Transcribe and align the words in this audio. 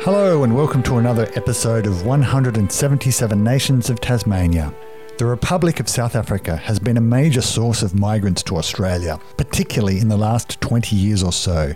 Hello, 0.00 0.44
and 0.44 0.54
welcome 0.54 0.82
to 0.84 0.98
another 0.98 1.28
episode 1.34 1.86
of 1.86 2.04
177 2.04 3.42
Nations 3.42 3.90
of 3.90 3.98
Tasmania. 3.98 4.72
The 5.18 5.26
Republic 5.26 5.80
of 5.80 5.88
South 5.88 6.14
Africa 6.14 6.56
has 6.56 6.78
been 6.78 6.96
a 6.96 7.00
major 7.00 7.40
source 7.40 7.82
of 7.82 7.94
migrants 7.94 8.42
to 8.44 8.56
Australia, 8.56 9.18
particularly 9.36 9.98
in 9.98 10.08
the 10.08 10.16
last 10.16 10.60
20 10.60 10.94
years 10.94 11.24
or 11.24 11.32
so, 11.32 11.72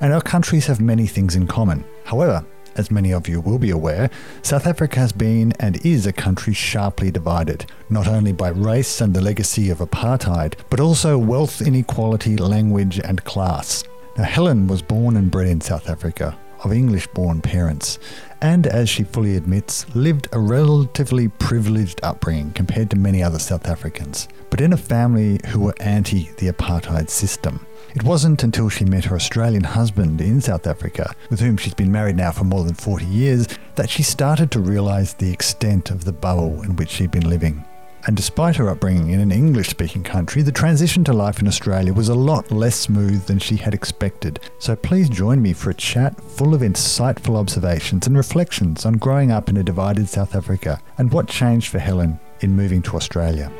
and 0.00 0.14
our 0.14 0.22
countries 0.22 0.66
have 0.66 0.80
many 0.80 1.06
things 1.06 1.36
in 1.36 1.46
common. 1.46 1.84
However, 2.04 2.46
as 2.76 2.90
many 2.90 3.12
of 3.12 3.28
you 3.28 3.40
will 3.40 3.58
be 3.58 3.70
aware, 3.70 4.08
South 4.42 4.66
Africa 4.66 5.00
has 5.00 5.12
been 5.12 5.52
and 5.60 5.84
is 5.84 6.06
a 6.06 6.12
country 6.12 6.54
sharply 6.54 7.10
divided, 7.10 7.66
not 7.90 8.08
only 8.08 8.32
by 8.32 8.48
race 8.48 9.00
and 9.00 9.12
the 9.12 9.20
legacy 9.20 9.68
of 9.68 9.78
apartheid, 9.78 10.54
but 10.70 10.80
also 10.80 11.18
wealth 11.18 11.60
inequality, 11.60 12.36
language, 12.36 12.98
and 13.00 13.24
class. 13.24 13.84
Now, 14.16 14.24
Helen 14.24 14.68
was 14.68 14.80
born 14.80 15.16
and 15.16 15.30
bred 15.30 15.48
in 15.48 15.60
South 15.60 15.90
Africa, 15.90 16.38
of 16.64 16.72
English 16.72 17.06
born 17.08 17.40
parents, 17.40 17.98
and 18.40 18.66
as 18.66 18.88
she 18.88 19.04
fully 19.04 19.36
admits, 19.36 19.86
lived 19.94 20.28
a 20.32 20.38
relatively 20.38 21.28
privileged 21.28 22.00
upbringing 22.02 22.52
compared 22.52 22.90
to 22.90 22.96
many 22.96 23.22
other 23.22 23.38
South 23.38 23.66
Africans, 23.66 24.28
but 24.50 24.60
in 24.60 24.72
a 24.72 24.76
family 24.76 25.40
who 25.48 25.60
were 25.60 25.74
anti 25.80 26.30
the 26.38 26.50
apartheid 26.50 27.10
system. 27.10 27.66
It 27.94 28.02
wasn't 28.02 28.42
until 28.42 28.68
she 28.68 28.84
met 28.84 29.04
her 29.04 29.16
Australian 29.16 29.64
husband 29.64 30.20
in 30.20 30.40
South 30.40 30.66
Africa, 30.66 31.14
with 31.30 31.40
whom 31.40 31.56
she's 31.56 31.74
been 31.74 31.92
married 31.92 32.16
now 32.16 32.32
for 32.32 32.44
more 32.44 32.64
than 32.64 32.74
40 32.74 33.04
years, 33.04 33.46
that 33.76 33.88
she 33.88 34.02
started 34.02 34.50
to 34.50 34.60
realise 34.60 35.12
the 35.12 35.32
extent 35.32 35.90
of 35.90 36.04
the 36.04 36.12
bubble 36.12 36.62
in 36.62 36.76
which 36.76 36.90
she'd 36.90 37.12
been 37.12 37.28
living. 37.28 37.64
And 38.06 38.16
despite 38.16 38.56
her 38.56 38.68
upbringing 38.68 39.10
in 39.10 39.20
an 39.20 39.32
English 39.32 39.68
speaking 39.68 40.02
country, 40.02 40.42
the 40.42 40.52
transition 40.52 41.04
to 41.04 41.14
life 41.14 41.40
in 41.40 41.48
Australia 41.48 41.92
was 41.94 42.10
a 42.10 42.14
lot 42.14 42.50
less 42.50 42.76
smooth 42.76 43.24
than 43.24 43.38
she 43.38 43.56
had 43.56 43.72
expected. 43.72 44.40
So 44.58 44.76
please 44.76 45.08
join 45.08 45.40
me 45.40 45.54
for 45.54 45.70
a 45.70 45.74
chat 45.74 46.20
full 46.20 46.54
of 46.54 46.60
insightful 46.60 47.36
observations 47.36 48.06
and 48.06 48.14
reflections 48.14 48.84
on 48.84 48.94
growing 48.94 49.32
up 49.32 49.48
in 49.48 49.56
a 49.56 49.62
divided 49.62 50.06
South 50.08 50.34
Africa 50.34 50.82
and 50.98 51.10
what 51.12 51.28
changed 51.28 51.68
for 51.68 51.78
Helen 51.78 52.20
in 52.40 52.54
moving 52.54 52.82
to 52.82 52.96
Australia. 52.96 53.50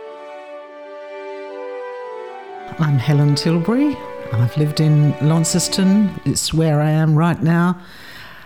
I'm 2.79 2.99
Helen 2.99 3.37
Tilbury. 3.37 3.97
I've 4.33 4.57
lived 4.59 4.81
in 4.81 5.13
Launceston, 5.27 6.21
it's 6.27 6.53
where 6.53 6.81
I 6.81 6.91
am 6.91 7.15
right 7.15 7.41
now, 7.43 7.81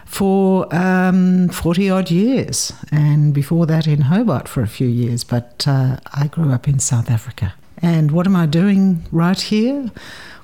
for 0.08 0.74
um, 0.74 1.48
40 1.50 1.90
odd 1.90 2.10
years. 2.10 2.72
And 2.90 3.34
before 3.34 3.66
that, 3.66 3.86
in 3.86 4.02
Hobart 4.02 4.48
for 4.48 4.62
a 4.62 4.66
few 4.66 4.88
years. 4.88 5.22
But 5.22 5.66
uh, 5.68 5.98
I 6.14 6.26
grew 6.28 6.50
up 6.50 6.66
in 6.66 6.78
South 6.78 7.10
Africa. 7.10 7.54
And 7.80 8.10
what 8.10 8.26
am 8.26 8.34
I 8.34 8.46
doing 8.46 9.04
right 9.12 9.40
here? 9.40 9.92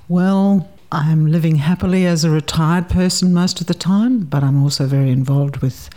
Well, 0.07 0.69
I'm 0.93 1.27
living 1.27 1.57
happily 1.57 2.07
as 2.07 2.25
a 2.25 2.31
retired 2.31 2.89
person 2.89 3.33
most 3.33 3.61
of 3.61 3.67
the 3.67 3.75
time, 3.75 4.21
but 4.21 4.45
I'm 4.45 4.63
also 4.63 4.87
very 4.87 5.11
involved 5.11 5.57
with 5.57 5.89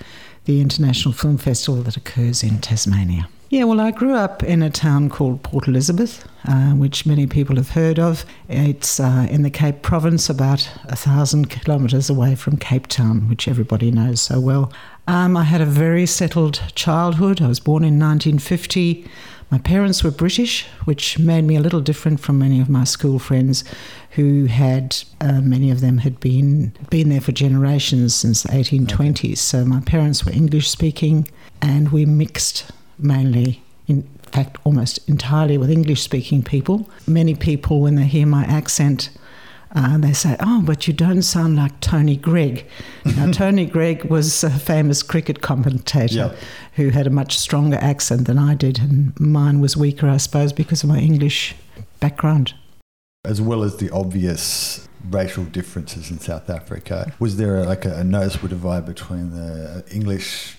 the 0.45 0.61
International 0.61 1.13
Film 1.13 1.37
Festival 1.37 1.83
that 1.83 1.97
occurs 1.97 2.41
in 2.41 2.59
Tasmania. 2.59 3.27
Yeah, 3.49 3.63
well, 3.63 3.79
I 3.79 3.91
grew 3.91 4.13
up 4.13 4.43
in 4.43 4.61
a 4.61 4.69
town 4.69 5.07
called 5.07 5.41
Port 5.41 5.69
Elizabeth, 5.69 6.27
uh, 6.45 6.71
which 6.71 7.05
many 7.05 7.25
people 7.27 7.55
have 7.55 7.69
heard 7.69 7.97
of. 7.97 8.25
It's 8.49 8.99
uh, 8.99 9.25
in 9.29 9.43
the 9.43 9.49
Cape 9.49 9.81
Province, 9.81 10.29
about 10.29 10.69
a 10.89 10.97
thousand 10.97 11.49
kilometres 11.49 12.09
away 12.09 12.35
from 12.35 12.57
Cape 12.57 12.87
Town, 12.87 13.29
which 13.29 13.47
everybody 13.47 13.89
knows 13.89 14.19
so 14.19 14.41
well. 14.41 14.73
Um, 15.07 15.37
I 15.37 15.43
had 15.43 15.61
a 15.61 15.65
very 15.65 16.05
settled 16.05 16.61
childhood. 16.75 17.41
I 17.41 17.47
was 17.47 17.61
born 17.61 17.85
in 17.85 17.97
1950. 17.97 19.09
My 19.49 19.59
parents 19.59 20.03
were 20.03 20.11
British, 20.11 20.65
which 20.83 21.17
made 21.17 21.45
me 21.45 21.55
a 21.55 21.61
little 21.61 21.79
different 21.79 22.19
from 22.19 22.37
many 22.39 22.59
of 22.59 22.67
my 22.67 22.83
school 22.83 23.17
friends 23.17 23.63
who 24.11 24.47
had, 24.47 24.97
uh, 25.21 25.39
many 25.39 25.71
of 25.71 25.79
them 25.79 25.99
had 25.99 26.19
been, 26.19 26.73
been 26.89 27.07
there 27.07 27.21
for 27.21 27.31
generations 27.31 28.13
since 28.13 28.43
the 28.43 28.49
1820s. 28.49 29.37
So 29.37 29.63
my 29.63 29.79
parents 29.79 30.25
were 30.25 30.33
English 30.33 30.69
speaking 30.69 31.29
and 31.61 31.93
we 31.93 32.05
mixed 32.05 32.69
mainly, 32.99 33.61
in 33.87 34.03
fact, 34.31 34.57
almost 34.63 35.07
entirely 35.07 35.57
with 35.57 35.69
English 35.69 36.01
speaking 36.01 36.43
people. 36.43 36.89
Many 37.07 37.35
people, 37.35 37.81
when 37.81 37.95
they 37.95 38.05
hear 38.05 38.25
my 38.25 38.43
accent, 38.45 39.09
uh, 39.75 39.97
they 39.97 40.13
say, 40.13 40.35
Oh, 40.39 40.61
but 40.65 40.87
you 40.87 40.93
don't 40.93 41.21
sound 41.21 41.55
like 41.55 41.79
Tony 41.81 42.15
Greig. 42.15 42.65
Now, 43.05 43.31
Tony 43.31 43.65
Greig 43.65 44.05
was 44.05 44.43
a 44.43 44.49
famous 44.49 45.03
cricket 45.03 45.41
commentator 45.41 46.35
who 46.73 46.89
had 46.89 47.07
a 47.07 47.09
much 47.09 47.37
stronger 47.37 47.77
accent 47.77 48.27
than 48.27 48.37
I 48.37 48.55
did, 48.55 48.79
and 48.79 49.17
mine 49.19 49.59
was 49.59 49.75
weaker, 49.75 50.07
I 50.07 50.17
suppose, 50.17 50.53
because 50.53 50.83
of 50.83 50.89
my 50.89 50.99
English 50.99 51.55
background. 51.99 52.53
As 53.25 53.41
well 53.41 53.63
as 53.63 53.77
the 53.77 53.89
obvious 53.89 54.87
racial 55.09 55.43
differences 55.45 56.11
in 56.11 56.19
South 56.19 56.49
Africa, 56.49 57.13
was 57.19 57.37
there 57.37 57.63
like 57.65 57.85
a, 57.85 57.99
a 57.99 58.03
noticeable 58.03 58.47
divide 58.47 58.85
between 58.85 59.31
the 59.31 59.83
English 59.91 60.56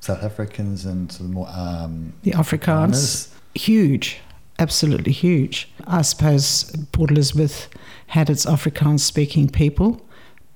South 0.00 0.22
Africans 0.22 0.84
and 0.84 1.12
sort 1.12 1.28
of 1.28 1.34
more 1.34 1.48
um, 1.50 2.12
the 2.22 2.32
Afrikaners. 2.32 3.28
Huge, 3.54 4.18
absolutely 4.58 5.12
huge. 5.12 5.68
I 5.86 6.02
suppose 6.02 6.74
Port 6.92 7.10
Elizabeth 7.10 7.68
had 8.08 8.30
its 8.30 8.46
Afrikaans 8.46 9.00
speaking 9.00 9.48
people, 9.48 10.00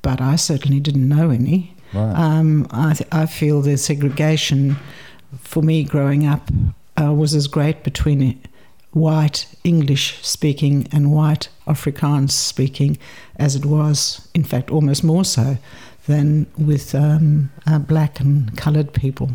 but 0.03 0.21
I 0.21 0.37
certainly 0.37 0.81
didn't 0.81 1.09
know 1.09 1.31
any. 1.31 1.77
Right. 1.93 2.15
Um, 2.15 2.67
I, 2.71 2.95
th- 2.95 3.09
I 3.13 3.27
feel 3.27 3.61
the 3.61 3.77
segregation 3.77 4.77
for 5.39 5.63
me 5.63 5.85
growing 5.85 6.27
up 6.27 6.51
uh, 7.01 7.13
was 7.13 7.35
as 7.35 7.47
great 7.47 7.85
between 7.85 8.41
white 8.93 9.47
English 9.65 10.25
speaking 10.25 10.89
and 10.93 11.13
white 11.13 11.49
Afrikaans 11.67 12.31
speaking 12.31 12.97
as 13.37 13.57
it 13.57 13.65
was, 13.65 14.29
in 14.35 14.45
fact, 14.45 14.71
almost 14.71 15.03
more 15.05 15.25
so 15.25 15.59
than 16.07 16.47
with 16.59 16.95
um, 16.95 17.51
uh, 17.67 17.79
black 17.79 18.21
and 18.21 18.57
coloured 18.57 18.93
people. 18.93 19.31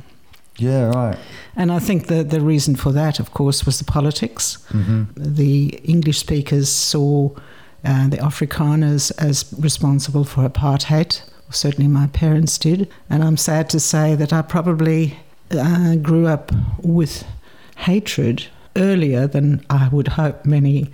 Yeah, 0.57 0.89
right. 0.89 1.17
And 1.55 1.71
I 1.71 1.79
think 1.79 2.07
the, 2.07 2.23
the 2.23 2.41
reason 2.41 2.75
for 2.75 2.91
that, 2.91 3.19
of 3.19 3.31
course, 3.31 3.65
was 3.65 3.79
the 3.79 3.85
politics. 3.85 4.57
Mm-hmm. 4.69 5.03
The 5.15 5.79
English 5.83 6.19
speakers 6.19 6.69
saw 6.69 7.29
uh, 7.85 8.09
the 8.09 8.17
Afrikaners 8.17 9.11
as 9.17 9.53
responsible 9.57 10.25
for 10.25 10.47
apartheid. 10.47 11.21
Certainly, 11.49 11.87
my 11.87 12.07
parents 12.07 12.57
did. 12.57 12.89
And 13.09 13.23
I'm 13.23 13.37
sad 13.37 13.69
to 13.71 13.79
say 13.79 14.15
that 14.15 14.33
I 14.33 14.41
probably 14.41 15.17
uh, 15.51 15.95
grew 15.95 16.27
up 16.27 16.51
with 16.83 17.25
hatred 17.77 18.47
earlier 18.75 19.27
than 19.27 19.65
I 19.69 19.87
would 19.87 20.09
hope 20.09 20.45
many 20.45 20.91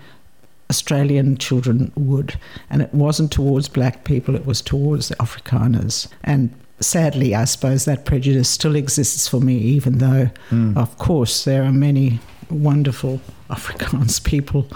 Australian 0.69 1.37
children 1.37 1.91
would. 1.95 2.35
And 2.69 2.81
it 2.81 2.93
wasn't 2.93 3.31
towards 3.31 3.69
black 3.69 4.03
people, 4.03 4.35
it 4.35 4.45
was 4.45 4.61
towards 4.61 5.09
the 5.09 5.15
Afrikaners. 5.15 6.07
And 6.23 6.53
sadly, 6.79 7.35
I 7.35 7.45
suppose 7.45 7.85
that 7.85 8.05
prejudice 8.05 8.49
still 8.49 8.75
exists 8.75 9.27
for 9.27 9.39
me, 9.39 9.57
even 9.57 9.99
though, 9.99 10.29
mm. 10.49 10.75
of 10.77 10.97
course, 10.97 11.45
there 11.45 11.63
are 11.63 11.71
many 11.71 12.19
wonderful 12.49 13.21
Afrikaans 13.49 14.23
people 14.23 14.67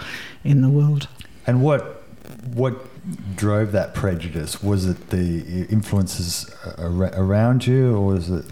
in 0.43 0.61
the 0.61 0.69
world. 0.69 1.07
And 1.47 1.61
what 1.61 1.95
what 2.53 2.75
drove 3.35 3.71
that 3.71 3.93
prejudice? 3.95 4.61
Was 4.61 4.85
it 4.85 5.09
the 5.09 5.65
influences 5.69 6.49
around 6.77 7.65
you, 7.65 7.95
or 7.95 8.05
was 8.13 8.29
it? 8.29 8.45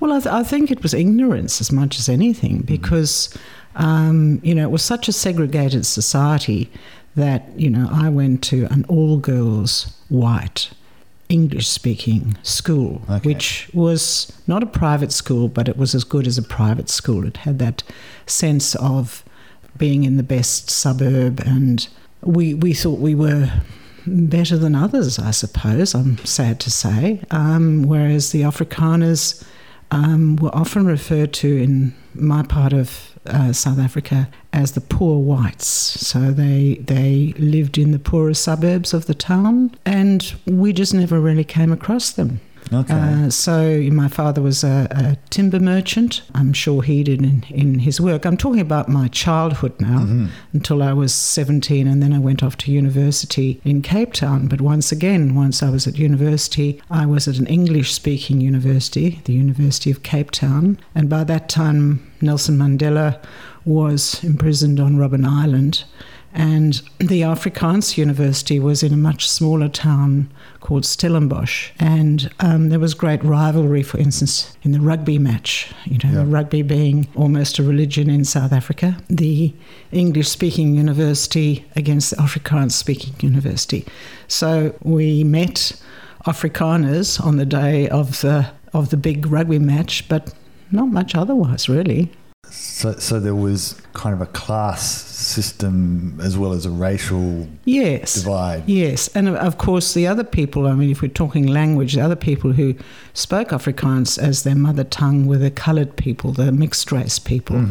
Well, 0.00 0.12
I, 0.12 0.20
th- 0.20 0.32
I 0.32 0.42
think 0.42 0.70
it 0.70 0.82
was 0.82 0.94
ignorance 0.94 1.60
as 1.60 1.72
much 1.72 1.98
as 1.98 2.08
anything, 2.08 2.62
mm. 2.62 2.66
Um, 3.76 4.40
you 4.42 4.54
know, 4.54 4.62
it 4.62 4.70
was 4.70 4.82
such 4.82 5.08
a 5.08 5.12
segregated 5.12 5.86
society 5.86 6.70
that, 7.14 7.48
you 7.58 7.70
know, 7.70 7.88
I 7.92 8.08
went 8.08 8.42
to 8.44 8.66
an 8.70 8.84
all 8.88 9.18
girls 9.18 9.96
white 10.08 10.70
English 11.28 11.68
speaking 11.68 12.36
school, 12.42 13.02
okay. 13.10 13.28
which 13.28 13.70
was 13.74 14.32
not 14.46 14.62
a 14.62 14.66
private 14.66 15.12
school, 15.12 15.48
but 15.48 15.68
it 15.68 15.76
was 15.76 15.94
as 15.94 16.04
good 16.04 16.26
as 16.26 16.38
a 16.38 16.42
private 16.42 16.88
school. 16.88 17.26
It 17.26 17.38
had 17.38 17.58
that 17.58 17.82
sense 18.26 18.74
of 18.76 19.24
being 19.76 20.04
in 20.04 20.16
the 20.16 20.22
best 20.22 20.70
suburb, 20.70 21.40
and 21.40 21.86
we, 22.22 22.54
we 22.54 22.72
thought 22.72 22.98
we 22.98 23.14
were 23.14 23.50
better 24.06 24.56
than 24.56 24.74
others, 24.74 25.18
I 25.18 25.32
suppose, 25.32 25.94
I'm 25.94 26.18
sad 26.18 26.60
to 26.60 26.70
say. 26.70 27.22
Um, 27.30 27.82
whereas 27.82 28.30
the 28.30 28.42
Afrikaners 28.42 29.44
um, 29.90 30.36
were 30.36 30.54
often 30.54 30.86
referred 30.86 31.32
to 31.34 31.56
in 31.56 31.94
my 32.14 32.42
part 32.42 32.72
of 32.72 33.15
uh, 33.28 33.52
South 33.52 33.78
Africa 33.78 34.28
as 34.52 34.72
the 34.72 34.80
poor 34.80 35.20
whites. 35.20 35.66
So 35.66 36.32
they 36.32 36.80
they 36.80 37.34
lived 37.38 37.78
in 37.78 37.92
the 37.92 37.98
poorer 37.98 38.34
suburbs 38.34 38.94
of 38.94 39.06
the 39.06 39.14
town, 39.14 39.74
and 39.84 40.34
we 40.46 40.72
just 40.72 40.94
never 40.94 41.20
really 41.20 41.44
came 41.44 41.72
across 41.72 42.12
them. 42.12 42.40
Okay. 42.72 42.94
Uh, 42.94 43.30
so 43.30 43.80
my 43.92 44.08
father 44.08 44.42
was 44.42 44.64
a, 44.64 44.88
a, 44.90 45.16
timber 45.30 45.60
merchant. 45.60 46.22
I'm 46.34 46.52
sure 46.52 46.82
he 46.82 47.02
did 47.04 47.22
in, 47.22 47.44
in 47.48 47.78
his 47.80 48.00
work. 48.00 48.24
I'm 48.24 48.36
talking 48.36 48.60
about 48.60 48.88
my 48.88 49.08
childhood 49.08 49.80
now 49.80 50.00
mm-hmm. 50.00 50.26
until 50.52 50.82
I 50.82 50.92
was 50.92 51.14
17 51.14 51.86
and 51.86 52.02
then 52.02 52.12
I 52.12 52.18
went 52.18 52.42
off 52.42 52.56
to 52.58 52.72
university 52.72 53.60
in 53.64 53.82
Cape 53.82 54.12
Town. 54.12 54.48
But 54.48 54.60
once 54.60 54.90
again, 54.90 55.34
once 55.34 55.62
I 55.62 55.70
was 55.70 55.86
at 55.86 55.98
university, 55.98 56.82
I 56.90 57.06
was 57.06 57.28
at 57.28 57.38
an 57.38 57.46
English 57.46 57.92
speaking 57.92 58.40
university, 58.40 59.20
the 59.24 59.32
University 59.32 59.90
of 59.90 60.02
Cape 60.02 60.30
Town. 60.32 60.78
And 60.94 61.08
by 61.08 61.24
that 61.24 61.48
time, 61.48 62.10
Nelson 62.20 62.56
Mandela 62.56 63.22
was 63.64 64.22
imprisoned 64.24 64.80
on 64.80 64.96
Robben 64.96 65.26
Island 65.26 65.84
And 66.36 66.82
the 66.98 67.22
Afrikaans 67.22 67.96
University 67.96 68.60
was 68.60 68.82
in 68.82 68.92
a 68.92 68.96
much 68.98 69.26
smaller 69.28 69.70
town 69.70 70.30
called 70.60 70.84
Stellenbosch. 70.84 71.70
And 71.78 72.30
um, 72.40 72.68
there 72.68 72.78
was 72.80 72.94
great 72.94 73.22
rivalry, 73.24 73.82
for 73.82 73.98
instance, 73.98 74.56
in 74.62 74.72
the 74.72 74.80
rugby 74.80 75.18
match, 75.18 75.72
you 75.84 75.98
know, 76.04 76.20
Yeah. 76.22 76.24
rugby 76.26 76.62
being 76.62 77.08
almost 77.14 77.58
a 77.58 77.62
religion 77.62 78.08
in 78.10 78.24
South 78.24 78.52
Africa. 78.52 78.96
The 79.08 79.52
English 79.92 80.28
speaking 80.28 80.74
university 80.74 81.64
against 81.76 82.10
the 82.10 82.16
Afrikaans 82.16 82.72
speaking 82.72 83.14
university. 83.20 83.84
So 84.28 84.74
we 84.82 85.24
met 85.24 85.72
Afrikaners 86.26 87.24
on 87.24 87.36
the 87.36 87.46
day 87.46 87.88
of 87.88 88.20
the, 88.20 88.46
of 88.72 88.90
the 88.90 88.96
big 88.96 89.26
rugby 89.26 89.58
match, 89.58 90.08
but 90.08 90.34
not 90.72 90.88
much 90.88 91.14
otherwise, 91.14 91.68
really. 91.68 92.10
So, 92.50 92.92
so 92.98 93.18
there 93.20 93.34
was 93.34 93.80
kind 93.94 94.14
of 94.14 94.20
a 94.20 94.26
class 94.26 94.82
system 94.86 96.18
as 96.22 96.36
well 96.36 96.52
as 96.52 96.66
a 96.66 96.70
racial 96.70 97.48
Yes. 97.64 98.14
divide. 98.14 98.64
Yes, 98.66 99.08
and 99.14 99.28
of- 99.28 99.58
course, 99.58 99.94
the 99.94 100.06
other 100.06 100.24
people, 100.24 100.66
I 100.66 100.74
mean, 100.74 100.90
if 100.90 101.00
we're 101.02 101.08
talking 101.08 101.46
language, 101.46 101.94
the 101.94 102.00
other 102.02 102.16
people 102.16 102.52
who 102.52 102.74
spoke 103.14 103.48
Afrikaans 103.48 104.18
as 104.18 104.42
their 104.42 104.54
mother 104.54 104.84
tongue 104.84 105.26
were 105.26 105.38
the 105.38 105.50
coloured 105.50 105.96
people, 105.96 106.32
the 106.32 106.52
mixed 106.52 106.92
race 106.92 107.18
people. 107.18 107.64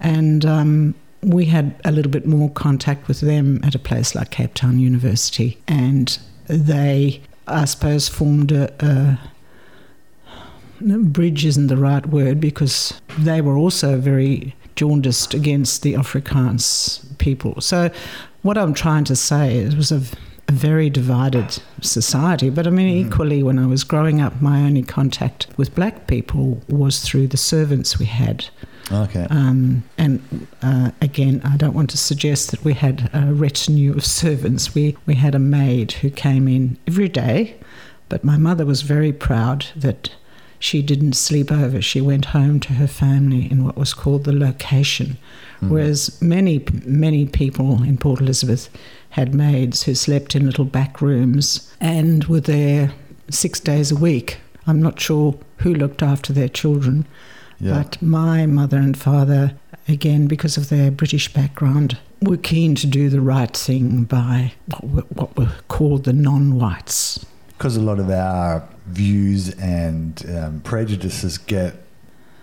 And 0.00 0.44
um, 0.46 0.94
we 1.22 1.44
had 1.46 1.74
a 1.84 1.92
little 1.92 2.10
bit 2.10 2.26
more 2.26 2.50
contact 2.50 3.06
with 3.08 3.20
them 3.20 3.60
at 3.62 3.74
a 3.74 3.78
place 3.78 4.14
like 4.14 4.30
Cape 4.30 4.54
Town 4.54 4.78
University. 4.78 5.58
And 5.68 6.18
they, 6.46 7.20
I 7.46 7.64
suppose, 7.66 8.08
formed 8.08 8.50
a. 8.52 8.72
a 8.84 9.18
bridge 10.80 11.44
isn't 11.44 11.68
the 11.68 11.76
right 11.76 12.06
word 12.06 12.40
because 12.40 13.00
they 13.18 13.40
were 13.40 13.56
also 13.56 13.98
very 13.98 14.54
jaundiced 14.76 15.34
against 15.34 15.82
the 15.82 15.94
Afrikaans 15.94 17.04
people. 17.18 17.60
So, 17.60 17.90
what 18.42 18.56
I'm 18.56 18.72
trying 18.72 19.04
to 19.04 19.16
say 19.16 19.56
is, 19.56 19.74
it 19.74 19.76
was 19.76 19.92
a, 19.92 20.00
a 20.48 20.52
very 20.52 20.88
divided 20.88 21.62
society. 21.82 22.48
But 22.48 22.66
I 22.66 22.70
mean, 22.70 23.06
equally, 23.06 23.42
when 23.42 23.58
I 23.58 23.66
was 23.66 23.84
growing 23.84 24.20
up, 24.20 24.40
my 24.40 24.60
only 24.62 24.82
contact 24.82 25.46
with 25.56 25.74
black 25.74 26.06
people 26.06 26.62
was 26.68 27.00
through 27.00 27.28
the 27.28 27.36
servants 27.36 27.98
we 27.98 28.06
had. 28.06 28.46
Okay. 28.92 29.26
Um, 29.30 29.84
and 29.98 30.46
uh, 30.62 30.90
again, 31.00 31.40
I 31.44 31.56
don't 31.56 31.74
want 31.74 31.90
to 31.90 31.98
suggest 31.98 32.50
that 32.50 32.64
we 32.64 32.74
had 32.74 33.10
a 33.12 33.32
retinue 33.32 33.94
of 33.94 34.04
servants. 34.04 34.74
We, 34.74 34.96
we 35.06 35.14
had 35.14 35.34
a 35.34 35.38
maid 35.38 35.92
who 35.92 36.10
came 36.10 36.48
in 36.48 36.76
every 36.88 37.08
day, 37.08 37.56
but 38.08 38.24
my 38.24 38.36
mother 38.36 38.66
was 38.66 38.82
very 38.82 39.12
proud 39.12 39.66
that 39.76 40.10
she 40.60 40.82
didn't 40.82 41.14
sleep 41.14 41.50
over. 41.50 41.82
She 41.82 42.00
went 42.00 42.26
home 42.26 42.60
to 42.60 42.74
her 42.74 42.86
family 42.86 43.50
in 43.50 43.64
what 43.64 43.76
was 43.76 43.94
called 43.94 44.24
the 44.24 44.32
location, 44.32 45.16
hmm. 45.58 45.70
whereas 45.70 46.20
many, 46.22 46.64
many 46.84 47.26
people 47.26 47.82
in 47.82 47.96
Port 47.96 48.20
Elizabeth 48.20 48.68
had 49.10 49.34
maids 49.34 49.82
who 49.82 49.94
slept 49.94 50.36
in 50.36 50.46
little 50.46 50.66
back 50.66 51.00
rooms 51.00 51.74
and 51.80 52.24
were 52.24 52.40
there 52.40 52.92
six 53.30 53.58
days 53.58 53.90
a 53.90 53.96
week. 53.96 54.38
I'm 54.66 54.82
not 54.82 55.00
sure 55.00 55.34
who 55.58 55.74
looked 55.74 56.02
after 56.02 56.32
their 56.32 56.48
children. 56.48 57.06
Yeah. 57.58 57.82
But 57.82 58.00
my 58.02 58.46
mother 58.46 58.76
and 58.76 58.96
father, 58.96 59.54
again, 59.88 60.26
because 60.26 60.56
of 60.56 60.68
their 60.68 60.90
British 60.90 61.32
background, 61.32 61.98
were 62.20 62.36
keen 62.36 62.74
to 62.76 62.86
do 62.86 63.08
the 63.08 63.20
right 63.20 63.54
thing 63.56 64.04
by 64.04 64.52
what 64.66 64.84
were, 64.84 65.02
what 65.14 65.36
were 65.36 65.52
called 65.68 66.04
the 66.04 66.12
non 66.12 66.54
whites. 66.54 67.24
because 67.56 67.76
a 67.76 67.80
lot 67.80 67.98
of 67.98 68.10
our 68.10 68.66
views 68.90 69.50
and 69.58 70.24
um, 70.36 70.60
prejudices 70.60 71.38
get 71.38 71.74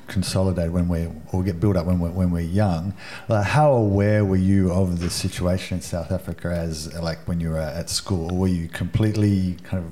consolidated 0.07 0.71
when 0.71 0.87
we 0.87 1.07
or 1.31 1.43
get 1.43 1.59
built 1.59 1.75
up 1.75 1.85
when 1.85 1.99
we're, 1.99 2.09
when 2.09 2.31
we're 2.31 2.39
young. 2.39 2.93
Like, 3.27 3.45
how 3.45 3.73
aware 3.73 4.23
were 4.25 4.37
you 4.37 4.71
of 4.71 4.99
the 4.99 5.09
situation 5.09 5.77
in 5.77 5.81
South 5.81 6.11
Africa 6.11 6.49
as 6.49 6.93
like 6.95 7.19
when 7.27 7.39
you 7.39 7.51
were 7.51 7.59
at 7.59 7.89
school? 7.89 8.29
Were 8.29 8.47
you 8.47 8.67
completely 8.69 9.57
kind 9.63 9.83
of 9.83 9.91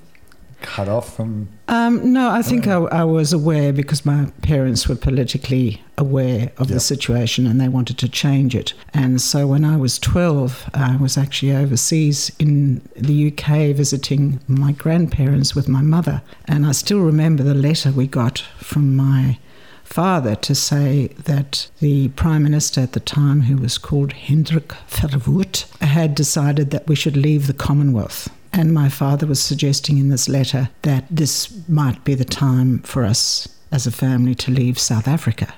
cut 0.61 0.87
off 0.87 1.15
from? 1.15 1.49
Um, 1.67 2.13
no, 2.13 2.29
I 2.29 2.41
think 2.41 2.67
I, 2.67 2.75
I 2.75 3.03
was 3.03 3.33
aware 3.33 3.73
because 3.73 4.05
my 4.05 4.31
parents 4.41 4.87
were 4.87 4.95
politically 4.95 5.81
aware 5.97 6.51
of 6.57 6.69
Yeah. 6.69 6.75
the 6.75 6.79
situation 6.79 7.45
and 7.47 7.59
they 7.59 7.67
wanted 7.69 7.97
to 7.99 8.09
change 8.09 8.55
it. 8.55 8.73
And 8.93 9.21
so 9.21 9.47
when 9.47 9.63
I 9.65 9.77
was 9.77 9.97
12, 9.99 10.69
I 10.73 10.95
was 10.97 11.17
actually 11.17 11.55
overseas 11.55 12.31
in 12.39 12.81
the 12.95 13.27
UK 13.31 13.75
visiting 13.75 14.39
my 14.47 14.71
grandparents 14.73 15.55
with 15.55 15.67
my 15.67 15.81
mother. 15.81 16.21
And 16.45 16.65
I 16.65 16.71
still 16.73 16.99
remember 16.99 17.43
the 17.43 17.53
letter 17.53 17.91
we 17.91 18.07
got 18.07 18.39
from 18.59 18.95
my 18.95 19.37
father 19.83 20.35
to 20.35 20.53
say 20.55 21.07
that 21.25 21.67
the 21.79 22.09
prime 22.09 22.43
minister 22.43 22.81
at 22.81 22.93
the 22.93 22.99
time, 22.99 23.41
who 23.43 23.55
was 23.57 23.77
called 23.77 24.13
Hendrik 24.13 24.69
Verwoerd, 24.89 25.65
had 25.81 26.15
decided 26.15 26.71
that 26.71 26.87
we 26.87 26.95
should 26.95 27.15
leave 27.15 27.47
the 27.47 27.53
Commonwealth. 27.53 28.27
And 28.57 28.73
my 28.73 28.87
father 28.87 29.27
was 29.27 29.41
suggesting 29.41 29.97
in 29.97 30.07
this 30.07 30.29
letter 30.29 30.69
that 30.83 31.03
this 31.11 31.67
might 31.67 32.05
be 32.05 32.15
the 32.15 32.23
time 32.23 32.79
for 32.79 33.03
us 33.03 33.49
as 33.69 33.85
a 33.85 33.91
family 33.91 34.33
to 34.35 34.51
leave 34.51 34.79
South 34.79 35.09
Africa. 35.09 35.53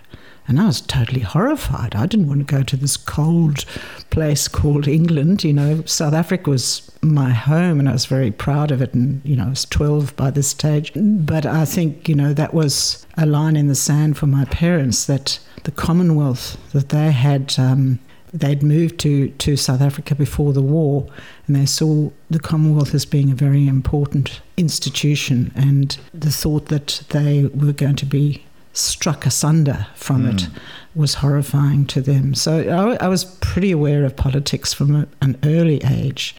And 0.47 0.59
I 0.59 0.65
was 0.65 0.81
totally 0.81 1.19
horrified. 1.19 1.93
I 1.93 2.07
didn't 2.07 2.27
want 2.27 2.39
to 2.39 2.55
go 2.55 2.63
to 2.63 2.75
this 2.75 2.97
cold 2.97 3.65
place 4.09 4.47
called 4.47 4.87
England. 4.87 5.43
You 5.43 5.53
know, 5.53 5.83
South 5.85 6.15
Africa 6.15 6.49
was 6.49 6.91
my 7.03 7.29
home 7.29 7.79
and 7.79 7.87
I 7.87 7.91
was 7.91 8.07
very 8.07 8.31
proud 8.31 8.71
of 8.71 8.81
it. 8.81 8.95
And, 8.95 9.21
you 9.23 9.35
know, 9.35 9.45
I 9.45 9.49
was 9.49 9.65
12 9.65 10.15
by 10.15 10.31
this 10.31 10.47
stage. 10.47 10.91
But 10.95 11.45
I 11.45 11.65
think, 11.65 12.09
you 12.09 12.15
know, 12.15 12.33
that 12.33 12.55
was 12.55 13.05
a 13.15 13.27
line 13.27 13.55
in 13.55 13.67
the 13.67 13.75
sand 13.75 14.17
for 14.17 14.25
my 14.25 14.45
parents 14.45 15.05
that 15.05 15.37
the 15.65 15.71
Commonwealth 15.71 16.57
that 16.71 16.89
they 16.89 17.11
had. 17.11 17.53
Um, 17.59 17.99
They'd 18.37 18.61
moved 18.61 18.99
to, 18.99 19.29
to 19.29 19.57
South 19.57 19.81
Africa 19.81 20.13
before 20.13 20.53
the 20.53 20.61
war, 20.61 21.07
and 21.47 21.55
they 21.55 21.65
saw 21.65 22.11
the 22.29 22.37
Commonwealth 22.37 22.93
as 22.93 23.03
being 23.03 23.31
a 23.31 23.35
very 23.35 23.67
important 23.67 24.41
institution, 24.57 25.51
and 25.55 25.97
the 26.13 26.29
thought 26.29 26.67
that 26.67 27.01
they 27.09 27.45
were 27.45 27.73
going 27.73 27.95
to 27.95 28.05
be 28.05 28.43
struck 28.73 29.25
asunder 29.25 29.87
from 29.95 30.27
it 30.27 30.41
hmm. 30.41 30.57
was 30.93 31.15
horrifying 31.15 31.87
to 31.87 31.99
them. 31.99 32.35
So 32.35 32.59
I, 33.01 33.05
I 33.05 33.07
was 33.07 33.25
pretty 33.25 33.71
aware 33.71 34.05
of 34.05 34.15
politics 34.15 34.71
from 34.71 34.95
a, 34.95 35.07
an 35.21 35.39
early 35.43 35.81
age. 35.83 36.35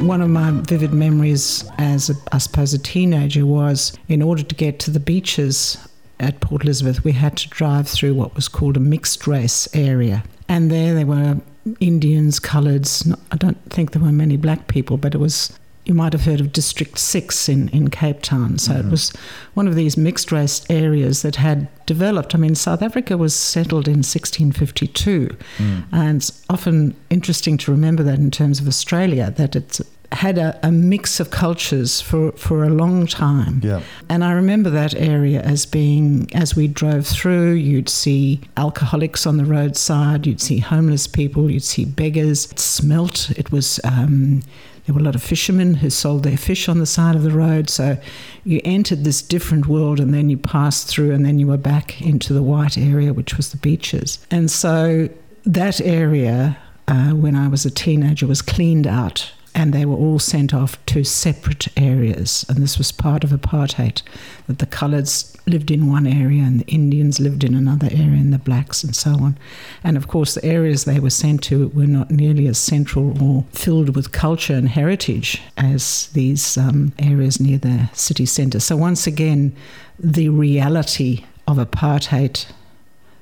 One 0.00 0.20
of 0.20 0.28
my 0.28 0.50
vivid 0.50 0.92
memories 0.92 1.64
as, 1.78 2.10
a, 2.10 2.14
I 2.30 2.38
suppose, 2.38 2.74
a 2.74 2.78
teenager 2.78 3.46
was 3.46 3.96
in 4.08 4.20
order 4.20 4.42
to 4.42 4.54
get 4.54 4.78
to 4.80 4.90
the 4.90 5.00
beaches 5.00 5.78
at 6.20 6.40
Port 6.40 6.64
Elizabeth, 6.64 7.04
we 7.04 7.12
had 7.12 7.36
to 7.38 7.48
drive 7.48 7.88
through 7.88 8.14
what 8.14 8.34
was 8.34 8.48
called 8.48 8.76
a 8.76 8.80
mixed 8.80 9.26
race 9.26 9.68
area. 9.74 10.24
And 10.48 10.70
there 10.70 10.94
there 10.94 11.06
were 11.06 11.40
Indians, 11.80 12.40
coloureds. 12.40 13.16
I 13.30 13.36
don't 13.36 13.58
think 13.70 13.92
there 13.92 14.02
were 14.02 14.12
many 14.12 14.36
black 14.36 14.68
people, 14.68 14.96
but 14.96 15.14
it 15.14 15.18
was, 15.18 15.56
you 15.84 15.94
might 15.94 16.12
have 16.12 16.24
heard 16.24 16.40
of 16.40 16.52
District 16.52 16.98
6 16.98 17.48
in, 17.48 17.68
in 17.68 17.90
Cape 17.90 18.22
Town. 18.22 18.58
So 18.58 18.72
it 18.72 18.78
mm-hmm. 18.78 18.90
was 18.90 19.12
one 19.54 19.68
of 19.68 19.74
these 19.74 19.96
mixed 19.96 20.32
race 20.32 20.64
areas 20.70 21.22
that 21.22 21.36
had 21.36 21.68
developed. 21.86 22.34
I 22.34 22.38
mean, 22.38 22.54
South 22.54 22.82
Africa 22.82 23.16
was 23.16 23.34
settled 23.34 23.86
in 23.86 23.98
1652. 23.98 25.36
Mm. 25.58 25.84
And 25.92 26.16
it's 26.16 26.44
often 26.48 26.96
interesting 27.10 27.58
to 27.58 27.70
remember 27.70 28.02
that 28.02 28.18
in 28.18 28.30
terms 28.30 28.60
of 28.60 28.66
Australia, 28.66 29.30
that 29.32 29.54
it's 29.54 29.80
had 30.12 30.38
a, 30.38 30.58
a 30.62 30.72
mix 30.72 31.20
of 31.20 31.30
cultures 31.30 32.00
for, 32.00 32.32
for 32.32 32.64
a 32.64 32.70
long 32.70 33.06
time. 33.06 33.60
Yeah. 33.62 33.82
And 34.08 34.24
I 34.24 34.32
remember 34.32 34.70
that 34.70 34.94
area 34.94 35.42
as 35.42 35.66
being, 35.66 36.28
as 36.34 36.56
we 36.56 36.66
drove 36.66 37.06
through, 37.06 37.52
you'd 37.52 37.90
see 37.90 38.40
alcoholics 38.56 39.26
on 39.26 39.36
the 39.36 39.44
roadside, 39.44 40.26
you'd 40.26 40.40
see 40.40 40.58
homeless 40.58 41.06
people, 41.06 41.50
you'd 41.50 41.62
see 41.62 41.84
beggars. 41.84 42.50
It 42.50 42.58
smelt. 42.58 43.30
It 43.36 43.52
was, 43.52 43.80
um, 43.84 44.42
there 44.86 44.94
were 44.94 45.00
a 45.00 45.04
lot 45.04 45.14
of 45.14 45.22
fishermen 45.22 45.74
who 45.74 45.90
sold 45.90 46.22
their 46.22 46.38
fish 46.38 46.70
on 46.70 46.78
the 46.78 46.86
side 46.86 47.14
of 47.14 47.22
the 47.22 47.30
road. 47.30 47.68
So 47.68 47.98
you 48.44 48.62
entered 48.64 49.04
this 49.04 49.20
different 49.20 49.66
world 49.66 50.00
and 50.00 50.14
then 50.14 50.30
you 50.30 50.38
passed 50.38 50.88
through 50.88 51.12
and 51.12 51.26
then 51.26 51.38
you 51.38 51.46
were 51.46 51.58
back 51.58 52.00
into 52.00 52.32
the 52.32 52.42
white 52.42 52.78
area, 52.78 53.12
which 53.12 53.36
was 53.36 53.50
the 53.50 53.58
beaches. 53.58 54.18
And 54.30 54.50
so 54.50 55.10
that 55.44 55.82
area, 55.82 56.56
uh, 56.88 57.10
when 57.10 57.36
I 57.36 57.48
was 57.48 57.66
a 57.66 57.70
teenager, 57.70 58.26
was 58.26 58.40
cleaned 58.40 58.86
out 58.86 59.32
and 59.58 59.72
they 59.72 59.84
were 59.84 59.96
all 59.96 60.20
sent 60.20 60.54
off 60.54 60.84
to 60.86 61.02
separate 61.02 61.66
areas. 61.76 62.46
And 62.48 62.62
this 62.62 62.78
was 62.78 62.92
part 62.92 63.24
of 63.24 63.30
apartheid, 63.30 64.02
that 64.46 64.60
the 64.60 64.66
coloureds 64.66 65.36
lived 65.48 65.72
in 65.72 65.90
one 65.90 66.06
area 66.06 66.44
and 66.44 66.60
the 66.60 66.72
Indians 66.72 67.18
lived 67.18 67.42
in 67.42 67.54
another 67.54 67.88
area 67.90 68.20
and 68.20 68.32
the 68.32 68.38
blacks 68.38 68.84
and 68.84 68.94
so 68.94 69.10
on. 69.14 69.36
And 69.82 69.96
of 69.96 70.06
course, 70.06 70.34
the 70.34 70.44
areas 70.44 70.84
they 70.84 71.00
were 71.00 71.10
sent 71.10 71.42
to 71.44 71.68
were 71.68 71.88
not 71.88 72.08
nearly 72.08 72.46
as 72.46 72.56
central 72.56 73.20
or 73.20 73.44
filled 73.50 73.96
with 73.96 74.12
culture 74.12 74.54
and 74.54 74.68
heritage 74.68 75.42
as 75.56 76.06
these 76.12 76.56
um, 76.56 76.92
areas 77.00 77.40
near 77.40 77.58
the 77.58 77.90
city 77.94 78.26
centre. 78.26 78.60
So 78.60 78.76
once 78.76 79.08
again, 79.08 79.56
the 79.98 80.28
reality 80.28 81.24
of 81.48 81.56
apartheid 81.56 82.46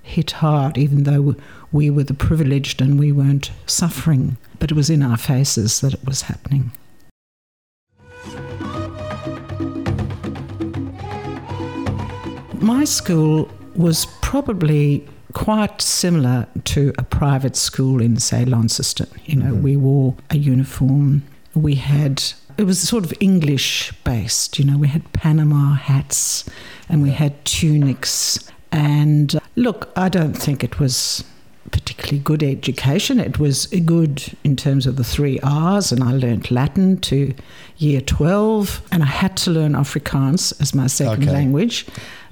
hit 0.02 0.32
hard, 0.32 0.76
even 0.76 1.04
though 1.04 1.34
we 1.72 1.90
were 1.90 2.04
the 2.04 2.14
privileged 2.14 2.80
and 2.80 2.98
we 2.98 3.12
weren't 3.12 3.50
suffering. 3.66 4.36
But 4.58 4.70
it 4.70 4.74
was 4.74 4.90
in 4.90 5.02
our 5.02 5.16
faces 5.16 5.80
that 5.80 5.94
it 5.94 6.04
was 6.04 6.22
happening. 6.22 6.72
My 12.60 12.84
school 12.84 13.48
was 13.74 14.06
probably 14.22 15.06
quite 15.34 15.82
similar 15.82 16.46
to 16.64 16.92
a 16.98 17.02
private 17.04 17.54
school 17.54 18.00
in, 18.00 18.18
say, 18.18 18.44
Launceston. 18.44 19.08
You 19.26 19.36
know, 19.36 19.52
mm-hmm. 19.52 19.62
we 19.62 19.76
wore 19.76 20.16
a 20.30 20.38
uniform. 20.38 21.22
We 21.54 21.74
had, 21.74 22.22
it 22.56 22.64
was 22.64 22.80
sort 22.80 23.04
of 23.04 23.12
English 23.20 23.92
based. 24.02 24.58
You 24.58 24.64
know, 24.64 24.78
we 24.78 24.88
had 24.88 25.12
Panama 25.12 25.74
hats 25.74 26.48
and 26.88 27.02
we 27.02 27.10
had 27.10 27.44
tunics. 27.44 28.50
And 28.72 29.36
uh, 29.36 29.40
look, 29.56 29.90
I 29.94 30.08
don't 30.08 30.34
think 30.34 30.64
it 30.64 30.80
was 30.80 31.22
particularly 31.72 32.18
good 32.18 32.42
education. 32.42 33.20
It 33.20 33.38
was 33.38 33.66
good 33.66 34.24
in 34.44 34.56
terms 34.56 34.86
of 34.86 34.96
the 34.96 35.04
three 35.04 35.38
R's, 35.40 35.92
and 35.92 36.02
I 36.02 36.12
learnt 36.12 36.50
Latin 36.50 36.98
to 37.02 37.34
year 37.78 38.00
12, 38.00 38.82
and 38.92 39.02
I 39.02 39.06
had 39.06 39.36
to 39.38 39.50
learn 39.50 39.72
Afrikaans 39.72 40.58
as 40.60 40.74
my 40.74 40.86
second 40.86 41.24
okay. 41.24 41.32
language. 41.32 41.86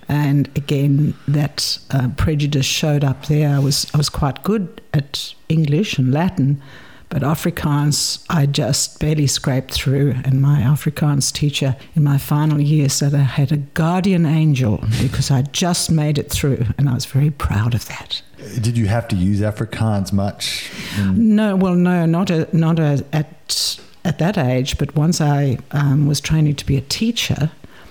And 0.08 0.48
again, 0.56 1.14
that 1.28 1.78
uh, 1.90 2.08
prejudice 2.16 2.66
showed 2.66 3.04
up 3.04 3.26
there. 3.26 3.54
I 3.54 3.58
was, 3.58 3.86
I 3.94 3.98
was 3.98 4.08
quite 4.08 4.42
good 4.42 4.82
at 4.92 5.34
English 5.48 5.98
and 5.98 6.12
Latin, 6.12 6.62
but 7.08 7.22
Afrikaans, 7.22 8.24
I 8.28 8.46
just 8.46 8.98
barely 8.98 9.26
scraped 9.26 9.72
through. 9.72 10.14
And 10.24 10.42
my 10.42 10.60
Afrikaans 10.60 11.32
teacher 11.32 11.76
in 11.94 12.02
my 12.02 12.18
final 12.18 12.60
year 12.60 12.88
said 12.88 13.14
I 13.14 13.18
had 13.18 13.52
a 13.52 13.58
guardian 13.58 14.26
angel 14.26 14.82
because 15.00 15.30
I 15.30 15.42
just 15.42 15.90
made 15.90 16.18
it 16.18 16.30
through. 16.30 16.66
And 16.76 16.88
I 16.88 16.94
was 16.94 17.04
very 17.04 17.30
proud 17.30 17.74
of 17.74 17.86
that. 17.86 18.22
Did 18.60 18.76
you 18.76 18.86
have 18.86 19.08
to 19.08 19.16
use 19.16 19.40
Afrikaans 19.40 20.12
much? 20.12 20.70
No, 21.00 21.56
well, 21.56 21.74
no, 21.74 22.06
not 22.06 22.30
a, 22.30 22.48
not 22.56 22.78
a, 22.78 23.04
at 23.12 23.80
at 24.04 24.18
that 24.18 24.36
age. 24.38 24.78
But 24.78 24.94
once 24.94 25.20
I 25.20 25.58
um, 25.70 26.06
was 26.06 26.20
training 26.20 26.56
to 26.56 26.66
be 26.66 26.76
a 26.76 26.82
teacher, 26.82 27.50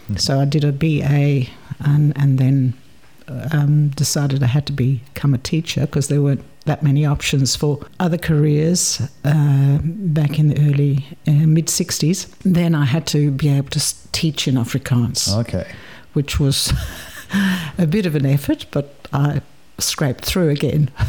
mm. 0.10 0.20
so 0.20 0.40
I 0.40 0.46
did 0.46 0.64
a 0.64 0.72
BA 0.72 1.50
and 1.80 2.14
and 2.16 2.38
then 2.38 2.74
um, 3.52 3.90
decided 3.90 4.44
I 4.44 4.48
had 4.48 4.66
to 4.68 4.74
become 4.74 5.34
a 5.34 5.38
teacher 5.38 5.82
because 5.82 6.08
there 6.08 6.22
weren't 6.22 6.44
that 6.66 6.82
many 6.82 7.06
options 7.06 7.56
for 7.56 7.86
other 8.00 8.18
careers 8.18 9.02
uh, 9.26 9.80
back 9.84 10.40
in 10.40 10.48
the 10.48 10.60
early 10.70 11.06
uh, 11.28 11.32
mid 11.32 11.68
60s. 11.68 12.28
Then 12.44 12.74
I 12.76 12.86
had 12.86 13.06
to 13.08 13.32
be 13.32 13.50
able 13.50 13.70
to 13.70 14.12
teach 14.12 14.48
in 14.48 14.56
Afrikaans. 14.56 15.36
Okay. 15.40 15.70
Which 16.14 16.40
was 16.40 16.72
a 17.78 17.88
bit 17.88 18.06
of 18.06 18.16
an 18.16 18.26
effort, 18.26 18.66
but 18.72 19.08
I 19.12 19.42
scraped 19.80 20.26
through 20.26 20.50
again. 20.50 20.92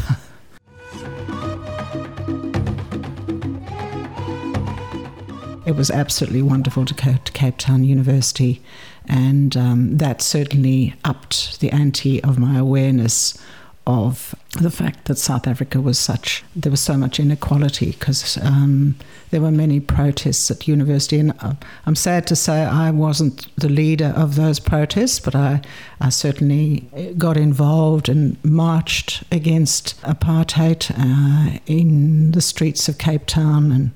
it 5.66 5.76
was 5.76 5.90
absolutely 5.90 6.42
wonderful 6.42 6.84
to 6.84 6.94
go 6.94 7.14
to 7.24 7.32
Cape 7.32 7.58
Town 7.58 7.84
University, 7.84 8.62
and 9.06 9.56
um, 9.56 9.98
that 9.98 10.20
certainly 10.22 10.94
upped 11.04 11.60
the 11.60 11.70
ante 11.70 12.22
of 12.22 12.38
my 12.38 12.58
awareness 12.58 13.38
of 13.86 14.33
the 14.54 14.70
fact 14.70 15.06
that 15.06 15.18
South 15.18 15.46
Africa 15.46 15.80
was 15.80 15.98
such, 15.98 16.44
there 16.54 16.70
was 16.70 16.80
so 16.80 16.96
much 16.96 17.18
inequality 17.18 17.92
because 17.92 18.38
um, 18.38 18.94
there 19.30 19.40
were 19.40 19.50
many 19.50 19.80
protests 19.80 20.50
at 20.50 20.68
university. 20.68 21.18
And 21.18 21.34
uh, 21.40 21.54
I'm 21.86 21.96
sad 21.96 22.26
to 22.28 22.36
say 22.36 22.64
I 22.64 22.90
wasn't 22.90 23.48
the 23.56 23.68
leader 23.68 24.12
of 24.16 24.36
those 24.36 24.60
protests, 24.60 25.18
but 25.18 25.34
I, 25.34 25.60
I 26.00 26.08
certainly 26.10 26.80
got 27.18 27.36
involved 27.36 28.08
and 28.08 28.42
marched 28.44 29.24
against 29.32 30.00
apartheid 30.02 30.90
uh, 30.96 31.58
in 31.66 32.30
the 32.30 32.40
streets 32.40 32.88
of 32.88 32.98
Cape 32.98 33.26
Town 33.26 33.72
and 33.72 33.90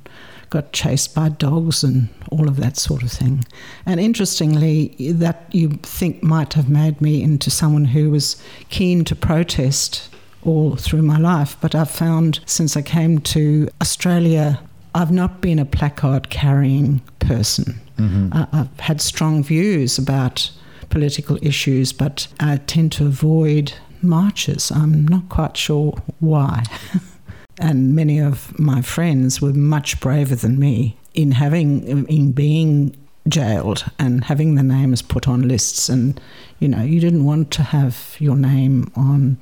got 0.50 0.72
chased 0.72 1.14
by 1.14 1.28
dogs 1.28 1.84
and 1.84 2.08
all 2.30 2.48
of 2.48 2.56
that 2.56 2.76
sort 2.76 3.02
of 3.02 3.12
thing. 3.12 3.44
And 3.86 4.00
interestingly, 4.00 5.12
that 5.12 5.44
you 5.52 5.78
think 5.82 6.22
might 6.22 6.54
have 6.54 6.68
made 6.68 7.00
me 7.00 7.22
into 7.22 7.50
someone 7.50 7.86
who 7.86 8.10
was 8.10 8.42
keen 8.70 9.04
to 9.04 9.14
protest 9.14 10.08
all 10.44 10.76
through 10.76 11.02
my 11.02 11.18
life. 11.18 11.56
But 11.60 11.74
I've 11.74 11.90
found 11.90 12.40
since 12.46 12.76
I 12.76 12.82
came 12.82 13.18
to 13.20 13.68
Australia, 13.80 14.60
I've 14.94 15.10
not 15.10 15.40
been 15.40 15.58
a 15.58 15.64
placard 15.64 16.30
carrying 16.30 17.00
person. 17.18 17.80
Mm-hmm. 17.98 18.30
I, 18.32 18.46
I've 18.52 18.80
had 18.80 19.00
strong 19.00 19.42
views 19.42 19.98
about 19.98 20.50
political 20.90 21.38
issues, 21.42 21.92
but 21.92 22.28
I 22.40 22.56
tend 22.56 22.92
to 22.92 23.06
avoid 23.06 23.74
marches. 24.02 24.70
I'm 24.70 25.06
not 25.06 25.28
quite 25.28 25.56
sure 25.56 26.00
why. 26.20 26.64
and 27.60 27.94
many 27.94 28.18
of 28.18 28.58
my 28.58 28.82
friends 28.82 29.40
were 29.40 29.52
much 29.52 30.00
braver 30.00 30.36
than 30.36 30.58
me 30.58 30.96
in 31.14 31.32
having 31.32 32.06
in 32.06 32.32
being 32.32 32.94
jailed 33.28 33.84
and 33.98 34.24
having 34.24 34.54
their 34.54 34.64
names 34.64 35.02
put 35.02 35.28
on 35.28 35.46
lists 35.46 35.88
and 35.88 36.20
you 36.60 36.68
know 36.68 36.82
you 36.82 37.00
didn't 37.00 37.24
want 37.24 37.50
to 37.50 37.62
have 37.62 38.16
your 38.18 38.36
name 38.36 38.90
on 38.94 39.36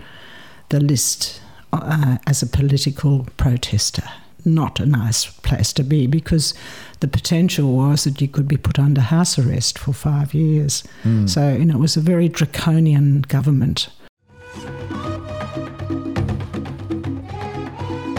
the 0.69 0.81
list 0.81 1.41
uh, 1.73 2.19
as 2.27 2.43
a 2.43 2.47
political 2.47 3.27
protester 3.37 4.05
not 4.45 4.79
a 4.79 4.87
nice 4.87 5.27
place 5.27 5.73
to 5.73 5.83
be 5.83 6.07
because 6.07 6.55
the 7.01 7.09
potential 7.09 7.73
was 7.73 8.05
that 8.05 8.21
you 8.21 8.29
could 8.29 8.47
be 8.47 8.57
put 8.57 8.79
under 8.79 9.01
house 9.01 9.41
arrest 9.41 9.77
for 9.77 9.93
five 9.93 10.33
years. 10.35 10.85
Mm. 11.03 11.29
So, 11.29 11.53
you 11.53 11.65
know, 11.65 11.75
it 11.75 11.81
was 11.81 11.97
a 11.97 12.01
very 12.01 12.29
draconian 12.29 13.23
government. 13.23 13.89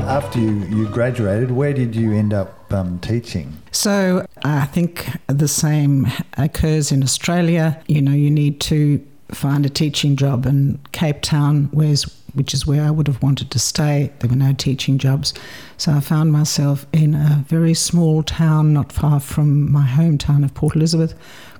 after 0.08 0.40
you, 0.40 0.64
you 0.70 0.88
graduated, 0.88 1.52
where 1.52 1.74
did 1.74 1.94
you 1.94 2.14
end 2.14 2.34
up 2.34 2.72
um, 2.74 2.98
teaching? 3.00 3.58
So 3.72 4.26
I 4.44 4.66
think 4.66 5.06
the 5.28 5.50
same 5.50 6.08
occurs 6.38 6.92
in 6.94 7.04
Australia. 7.04 7.84
You 7.88 8.02
know, 8.02 8.14
you 8.14 8.32
need 8.32 8.62
to 8.62 9.06
find 9.32 9.66
a 9.66 9.70
teaching 9.70 10.16
job 10.16 10.46
in 10.46 10.80
Cape 10.92 11.22
Town, 11.22 11.70
where's, 11.72 12.04
which 12.34 12.54
is 12.54 12.66
where 12.66 12.84
I 12.84 12.92
would 12.92 13.08
have 13.08 13.22
wanted 13.22 13.52
to 13.52 13.60
stay. 13.60 14.12
There 14.20 14.30
were 14.30 14.36
no 14.36 14.54
teaching 14.54 14.98
jobs. 14.98 15.34
So 15.78 15.92
I 15.92 16.00
found 16.00 16.32
myself 16.32 16.86
in 16.94 17.14
a 17.14 17.44
very 17.48 17.74
small 17.74 18.24
town 18.24 18.74
not 18.74 18.92
far 18.92 19.20
from 19.20 19.72
my 19.72 19.86
hometown 19.86 20.44
of 20.44 20.54
Port 20.54 20.76
Elizabeth 20.76 21.14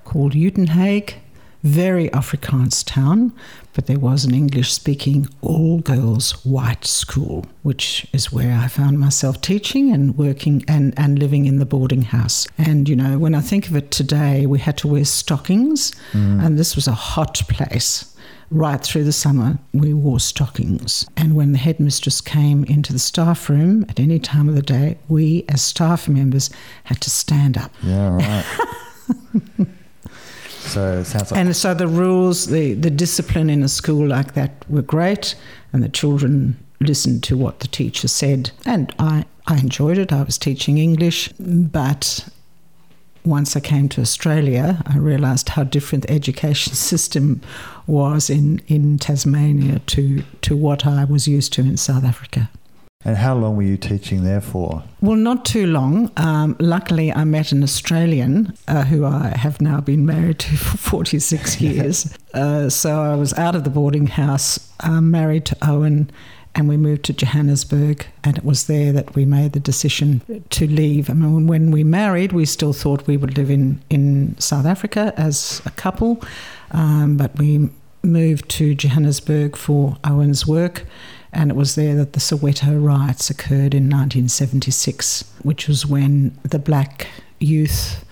called 0.06 0.34
Uitenhage 0.34 1.16
very 1.68 2.10
Afrikaans 2.10 2.84
town, 2.86 3.34
but 3.74 3.86
there 3.86 4.00
was 4.00 4.26
an 4.26 4.34
English 4.34 4.74
speaking 4.74 5.28
all 5.42 5.80
girls 5.80 6.44
white 6.46 6.86
school, 6.86 7.46
which 7.62 8.08
is 8.14 8.32
where 8.32 8.58
I 8.58 8.68
found 8.68 9.00
myself 9.00 9.42
teaching 9.42 9.92
and 9.92 10.18
working 10.18 10.64
and, 10.68 10.94
and 10.98 11.20
living 11.20 11.46
in 11.46 11.58
the 11.58 11.66
boarding 11.66 12.04
house. 12.04 12.48
And, 12.58 12.90
you 12.90 12.96
know, 12.96 13.20
when 13.20 13.36
I 13.36 13.42
think 13.42 13.68
of 13.68 13.76
it 13.76 13.92
today, 13.92 14.46
we 14.46 14.60
had 14.60 14.78
to 14.80 14.88
wear 14.88 15.06
stockings, 15.06 15.92
mm. 16.14 16.44
and 16.44 16.58
this 16.58 16.76
was 16.76 16.88
a 16.88 16.94
hot 16.94 17.42
place. 17.48 18.14
Right 18.50 18.82
through 18.82 19.04
the 19.04 19.12
summer, 19.12 19.60
we 19.74 19.94
wore 19.94 20.22
stockings. 20.22 21.06
And 21.18 21.36
when 21.36 21.52
the 21.52 21.58
headmistress 21.58 22.22
came 22.22 22.64
into 22.64 22.94
the 22.94 23.00
staff 23.00 23.50
room 23.50 23.86
at 23.90 24.00
any 24.00 24.20
time 24.20 24.48
of 24.48 24.56
the 24.56 24.62
day, 24.62 24.98
we 25.10 25.44
as 25.50 25.62
staff 25.62 26.08
members 26.08 26.50
had 26.86 27.02
to 27.02 27.10
stand 27.10 27.58
up. 27.58 27.74
Yeah, 27.84 28.16
right. 28.16 29.68
So 30.68 31.00
it 31.00 31.06
sounds 31.06 31.32
like. 31.32 31.40
And 31.40 31.56
so 31.56 31.74
the 31.74 31.88
rules, 31.88 32.48
the, 32.48 32.74
the 32.74 32.90
discipline 32.90 33.50
in 33.50 33.64
a 33.64 33.68
school 33.68 34.08
like 34.08 34.34
that 34.34 34.70
were 34.70 34.82
great, 34.82 35.36
and 35.74 35.82
the 35.84 35.90
children 35.90 36.58
listened 36.80 37.24
to 37.24 37.38
what 37.38 37.60
the 37.60 37.68
teacher 37.68 38.08
said. 38.08 38.52
And 38.66 38.94
I, 39.00 39.26
I 39.48 39.58
enjoyed 39.58 39.98
it. 39.98 40.12
I 40.12 40.24
was 40.24 40.38
teaching 40.38 40.78
English, 40.78 41.30
but 41.40 42.28
once 43.26 43.56
I 43.56 43.60
came 43.60 43.90
to 43.90 44.02
Australia, 44.02 44.82
I 44.86 44.98
realised 44.98 45.50
how 45.50 45.64
different 45.64 46.08
the 46.08 46.14
education 46.14 46.74
system 46.92 47.42
was 47.86 48.30
in, 48.30 48.62
in 48.68 48.98
Tasmania 48.98 49.80
to, 49.80 50.24
to 50.42 50.56
what 50.56 50.86
I 50.86 51.06
was 51.06 51.28
used 51.28 51.54
to 51.54 51.62
in 51.62 51.78
South 51.78 52.04
Africa. 52.04 52.50
And 53.08 53.16
how 53.16 53.36
long 53.36 53.56
were 53.56 53.64
you 53.64 53.78
teaching 53.78 54.26
there 54.26 54.42
for? 54.42 54.84
Well, 55.00 55.16
not 55.16 55.46
too 55.46 55.66
long. 55.66 56.12
Um, 56.18 56.58
luckily, 56.60 57.10
I 57.14 57.24
met 57.24 57.54
an 57.54 57.64
Australian 57.64 58.54
uh, 58.68 58.84
who 58.84 59.06
I 59.06 59.30
have 59.30 59.62
now 59.62 59.80
been 59.80 60.06
married 60.06 60.40
to 60.40 60.58
for 60.58 60.78
46 60.78 61.62
years. 61.62 62.14
uh, 62.34 62.70
so 62.70 63.02
I 63.02 63.16
was 63.16 63.34
out 63.36 63.56
of 63.56 63.64
the 63.64 63.70
boarding 63.70 64.08
house, 64.08 64.60
uh, 64.82 65.00
married 65.00 65.46
to 65.46 65.58
Owen, 65.62 66.12
and 66.54 66.68
we 66.68 66.76
moved 66.76 67.06
to 67.06 67.14
Johannesburg. 67.14 68.06
And 68.26 68.38
it 68.38 68.44
was 68.44 68.68
there 68.68 68.92
that 68.92 69.16
we 69.16 69.24
made 69.24 69.54
the 69.54 69.62
decision 69.62 70.44
to 70.50 70.68
leave. 70.68 71.10
I 71.10 71.14
mean, 71.14 71.48
when 71.48 71.72
we 71.72 71.86
married, 71.86 72.34
we 72.34 72.44
still 72.44 72.74
thought 72.74 73.08
we 73.08 73.16
would 73.16 73.38
live 73.38 73.50
in, 73.50 73.82
in 73.90 74.38
South 74.38 74.66
Africa 74.66 75.14
as 75.16 75.62
a 75.66 75.72
couple, 75.72 76.22
um, 76.72 77.16
but 77.16 77.38
we 77.38 77.70
moved 78.04 78.50
to 78.50 78.76
Johannesburg 78.76 79.56
for 79.56 79.96
Owen's 80.04 80.46
work 80.46 80.86
and 81.34 81.52
it 81.52 81.56
was 81.56 81.76
there 81.76 81.96
that 81.96 82.14
the 82.14 82.20
Soweto 82.20 82.84
riots 82.84 83.30
occurred 83.30 83.74
in 83.74 83.90
1976, 83.90 85.24
which 85.44 85.68
was 85.68 85.86
when 85.86 86.38
the 86.44 86.60
black 86.60 87.08
youth 87.40 88.06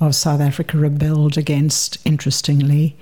of 0.00 0.14
South 0.14 0.40
Africa 0.40 0.78
rebelled 0.78 1.36
against, 1.36 1.98
interestingly, 2.06 2.96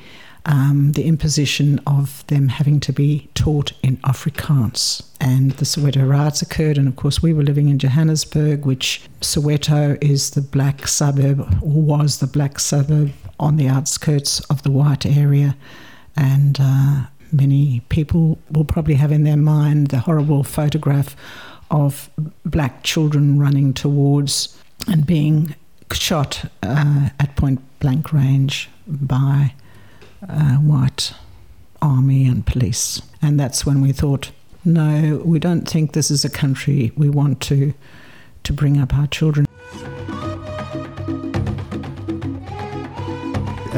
um, 0.46 0.92
the 0.92 1.04
imposition 1.04 1.78
of 1.86 2.26
them 2.28 2.48
having 2.48 2.80
to 2.80 2.92
be 2.92 3.28
taught 3.34 3.72
in 3.82 3.98
Afrikaans. 3.98 5.06
And 5.20 5.52
the 5.52 5.64
Soweto 5.64 6.08
riots 6.08 6.42
occurred, 6.42 6.78
and 6.78 6.88
of 6.88 6.96
course, 6.96 7.22
we 7.22 7.32
were 7.32 7.42
living 7.42 7.68
in 7.68 7.78
Johannesburg, 7.78 8.64
which 8.64 9.02
Soweto 9.20 10.02
is 10.02 10.30
the 10.30 10.40
black 10.40 10.88
suburb, 10.88 11.40
or 11.62 11.82
was 11.82 12.18
the 12.18 12.26
black 12.26 12.58
suburb 12.58 13.12
on 13.38 13.56
the 13.56 13.68
outskirts 13.68 14.40
of 14.46 14.62
the 14.62 14.70
white 14.70 15.04
area. 15.04 15.56
And 16.16 16.58
uh, 16.60 17.02
many 17.32 17.80
people 17.88 18.38
will 18.50 18.64
probably 18.64 18.94
have 18.94 19.12
in 19.12 19.24
their 19.24 19.36
mind 19.36 19.88
the 19.88 20.00
horrible 20.00 20.44
photograph 20.44 21.16
of 21.70 22.10
black 22.44 22.82
children 22.82 23.38
running 23.38 23.74
towards 23.74 24.56
and 24.86 25.06
being 25.06 25.54
shot 25.92 26.50
uh, 26.62 27.10
at 27.18 27.36
point 27.36 27.60
blank 27.80 28.12
range 28.12 28.70
by 28.86 29.54
uh, 30.28 30.56
white 30.56 31.12
army 31.80 32.26
and 32.26 32.46
police. 32.46 33.02
And 33.22 33.38
that's 33.38 33.64
when 33.64 33.80
we 33.80 33.92
thought, 33.92 34.30
no, 34.64 35.22
we 35.24 35.38
don't 35.38 35.68
think 35.68 35.92
this 35.92 36.10
is 36.10 36.24
a 36.24 36.30
country 36.30 36.92
we 36.96 37.08
want 37.08 37.40
to 37.42 37.74
to 38.44 38.52
bring 38.52 38.78
up 38.78 38.94
our 38.94 39.06
children. 39.08 39.46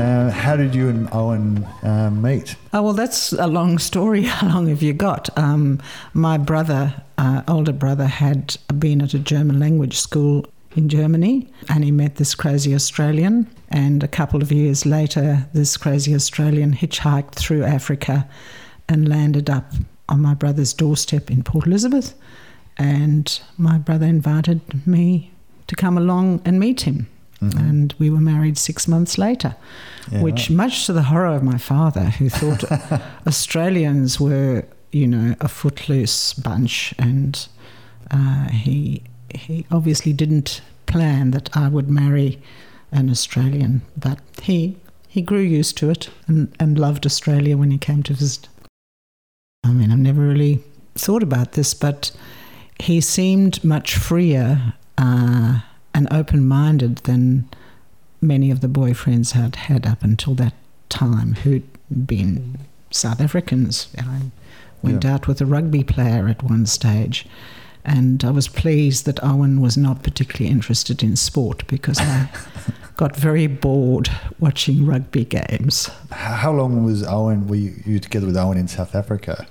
Uh, 0.01 0.31
how 0.31 0.57
did 0.57 0.75
you 0.75 0.89
and 0.89 1.09
Owen 1.13 1.65
uh, 1.83 2.11
meet? 2.11 2.57
Oh, 2.73 2.83
well, 2.83 2.93
that's 2.95 3.33
a 3.33 3.47
long 3.47 3.79
story. 3.79 4.23
How 4.39 4.49
long 4.49 4.69
have 4.69 4.83
you 4.83 4.95
got? 4.95 5.29
Um, 5.37 5.79
my 6.15 6.39
brother, 6.39 6.95
uh, 7.19 7.43
older 7.47 7.73
brother, 7.73 8.07
had 8.07 8.57
been 8.79 9.03
at 9.03 9.13
a 9.13 9.19
German 9.19 9.61
language 9.61 9.99
school 9.99 10.47
in 10.77 10.89
Germany 10.89 11.49
and 11.69 11.85
he 11.85 11.91
met 11.91 12.17
this 12.17 12.35
crazy 12.35 12.75
Australian. 12.75 13.47
And 13.69 14.03
a 14.03 14.09
couple 14.09 14.41
of 14.41 14.51
years 14.51 14.87
later, 14.87 15.47
this 15.53 15.77
crazy 15.77 16.15
Australian 16.15 16.73
hitchhiked 16.75 17.35
through 17.35 17.65
Africa 17.65 18.29
and 18.89 19.09
landed 19.09 19.51
up 19.51 19.73
on 20.09 20.23
my 20.23 20.35
brother's 20.35 20.73
doorstep 20.73 21.31
in 21.31 21.43
Port 21.43 21.67
Elizabeth. 21.67 22.15
And 22.79 23.41
my 23.59 23.77
brother 23.77 24.07
invited 24.07 24.87
me 24.87 25.31
to 25.67 25.77
come 25.77 25.99
along 25.99 26.41
and 26.45 26.59
meet 26.59 26.83
him. 26.83 27.07
Mm-hmm. 27.43 27.59
And 27.59 27.95
we 27.99 28.11
were 28.11 28.21
married 28.21 28.59
six 28.59 28.87
months 28.87 29.17
later, 29.17 29.57
yeah, 30.11 30.23
which, 30.23 30.51
right. 30.51 30.57
much 30.57 30.87
to 30.87 30.93
the 30.93 31.05
horror 31.05 31.35
of 31.35 31.43
my 31.43 31.59
father, 31.59 32.05
who 32.05 32.29
thought 32.31 32.65
Australians 33.27 34.21
were, 34.21 34.65
you 34.93 35.07
know, 35.07 35.35
a 35.41 35.49
footloose 35.49 36.35
bunch. 36.35 36.95
And 36.99 37.47
uh, 38.11 38.49
he, 38.49 39.03
he 39.35 39.67
obviously 39.71 40.13
didn't 40.13 40.61
plan 40.87 41.31
that 41.31 41.57
I 41.57 41.69
would 41.69 41.89
marry 41.89 42.41
an 42.93 43.09
Australian, 43.09 43.83
but 43.97 44.19
he, 44.43 44.77
he 45.09 45.23
grew 45.23 45.41
used 45.41 45.79
to 45.79 45.91
it 45.91 46.11
and, 46.27 46.55
and 46.61 46.79
loved 46.79 47.07
Australia 47.07 47.57
when 47.57 47.71
he 47.71 47.79
came 47.79 48.03
to 48.03 48.15
visit. 48.15 48.49
I 49.65 49.73
mean, 49.73 49.91
I've 49.93 49.99
never 49.99 50.23
really 50.23 50.63
thought 50.95 51.23
about 51.23 51.53
this, 51.53 51.73
but 51.73 52.11
he 52.79 53.01
seemed 53.01 53.63
much 53.65 53.95
freer. 53.95 54.75
Uh, 54.99 55.61
and 56.01 56.11
open 56.11 56.49
minded 56.49 56.97
than 56.99 57.47
many 58.23 58.51
of 58.51 58.63
the 58.63 58.69
boyfriends 58.69 59.33
had 59.33 59.55
had 59.55 59.87
up 59.87 60.03
until 60.03 60.35
that 60.35 60.55
time 60.89 61.35
who'd 61.35 61.69
been 62.07 62.59
South 62.91 63.21
Africans. 63.21 63.89
I 63.99 64.31
went 64.83 65.05
yeah. 65.05 65.13
out 65.13 65.29
with 65.29 65.43
a 65.43 65.47
rugby 65.47 65.85
player 65.85 66.27
at 66.27 66.43
one 66.43 66.65
stage. 66.65 67.27
And 67.85 68.25
I 68.25 68.31
was 68.31 68.49
pleased 68.49 69.05
that 69.05 69.23
Owen 69.23 69.61
was 69.61 69.77
not 69.77 70.03
particularly 70.03 70.51
interested 70.51 71.03
in 71.03 71.17
sport 71.17 71.67
because 71.67 71.99
I 72.01 72.31
got 73.01 73.17
very 73.17 73.47
bored 73.47 74.11
watching 74.41 74.85
rugby 74.85 75.25
games. 75.25 75.89
How 76.11 76.53
long 76.53 76.85
was 76.85 77.03
Owen, 77.03 77.47
were 77.49 77.57
you, 77.57 77.73
you 77.87 77.99
together 77.99 78.27
with 78.27 78.37
Owen 78.37 78.59
in 78.59 78.69
South 78.69 78.95
Africa? 78.95 79.47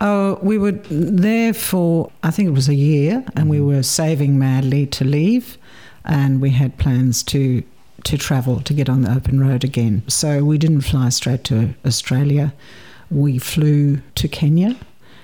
Oh, 0.00 0.38
we 0.42 0.58
were 0.58 0.78
there 0.88 1.52
for, 1.52 2.12
I 2.22 2.30
think 2.30 2.46
it 2.46 2.52
was 2.52 2.68
a 2.68 2.76
year, 2.76 3.24
and 3.34 3.50
we 3.50 3.56
mm-hmm. 3.56 3.66
were 3.66 3.82
saving 3.82 4.38
madly 4.38 4.86
to 4.86 5.04
leave, 5.04 5.58
and 6.04 6.40
we 6.40 6.50
had 6.50 6.78
plans 6.78 7.24
to 7.24 7.64
to 8.04 8.16
travel 8.16 8.60
to 8.60 8.72
get 8.72 8.88
on 8.88 9.02
the 9.02 9.12
open 9.12 9.40
road 9.40 9.64
again. 9.64 10.04
So 10.06 10.44
we 10.44 10.56
didn't 10.56 10.82
fly 10.82 11.08
straight 11.08 11.42
to 11.44 11.74
Australia. 11.84 12.54
We 13.10 13.38
flew 13.38 14.02
to 14.14 14.28
Kenya. 14.28 14.76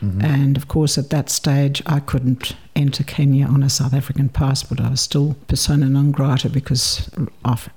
Mm-hmm. 0.02 0.20
And 0.22 0.56
of 0.56 0.68
course, 0.68 0.98
at 0.98 1.10
that 1.10 1.30
stage, 1.30 1.82
I 1.86 2.00
couldn't 2.00 2.56
enter 2.76 3.04
Kenya 3.04 3.46
on 3.46 3.62
a 3.62 3.70
South 3.70 3.94
African 3.94 4.28
passport. 4.28 4.80
I 4.80 4.90
was 4.90 5.00
still 5.00 5.36
persona 5.48 5.86
non 5.86 6.10
grata 6.10 6.48
because 6.48 7.10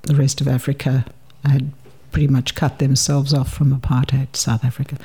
the 0.04 0.16
rest 0.16 0.42
of 0.42 0.48
Africa 0.48 1.06
had 1.46 1.72
pretty 2.12 2.28
much 2.28 2.56
cut 2.56 2.80
themselves 2.80 3.34
off 3.34 3.54
from 3.54 3.78
apartheid 3.78 4.36
South 4.36 4.66
Africa. 4.66 4.98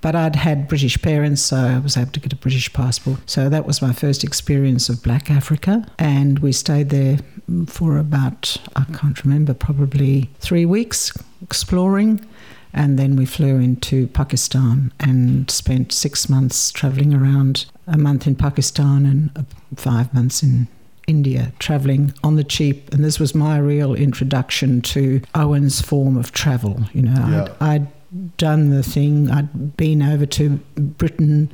But 0.00 0.14
I'd 0.14 0.36
had 0.36 0.68
British 0.68 1.00
parents, 1.02 1.42
so 1.42 1.56
I 1.56 1.78
was 1.78 1.96
able 1.96 2.12
to 2.12 2.20
get 2.20 2.32
a 2.32 2.36
British 2.36 2.72
passport. 2.72 3.18
So 3.28 3.48
that 3.48 3.66
was 3.66 3.82
my 3.82 3.92
first 3.92 4.22
experience 4.22 4.88
of 4.88 5.02
Black 5.02 5.30
Africa. 5.30 5.86
And 5.98 6.38
we 6.38 6.52
stayed 6.52 6.90
there 6.90 7.18
for 7.66 7.98
about, 7.98 8.56
I 8.76 8.84
can't 8.92 9.22
remember, 9.24 9.54
probably 9.54 10.30
three 10.38 10.66
weeks 10.66 11.12
exploring. 11.42 12.24
And 12.72 12.98
then 12.98 13.16
we 13.16 13.24
flew 13.26 13.56
into 13.58 14.06
Pakistan 14.08 14.92
and 15.00 15.50
spent 15.50 15.92
six 15.92 16.28
months 16.28 16.70
traveling 16.70 17.14
around, 17.14 17.66
a 17.86 17.98
month 17.98 18.26
in 18.26 18.34
Pakistan 18.34 19.06
and 19.06 19.46
five 19.76 20.12
months 20.12 20.42
in 20.42 20.68
India, 21.06 21.52
traveling 21.58 22.12
on 22.22 22.36
the 22.36 22.44
cheap. 22.44 22.92
And 22.92 23.02
this 23.02 23.18
was 23.18 23.34
my 23.34 23.58
real 23.58 23.94
introduction 23.94 24.82
to 24.82 25.22
Owen's 25.34 25.80
form 25.80 26.16
of 26.16 26.32
travel. 26.32 26.82
You 26.92 27.02
know, 27.02 27.28
yeah. 27.28 27.54
I'd, 27.60 27.80
I'd 27.82 28.36
done 28.36 28.70
the 28.70 28.82
thing. 28.82 29.30
I'd 29.30 29.76
been 29.76 30.02
over 30.02 30.26
to 30.26 30.50
Britain 30.76 31.50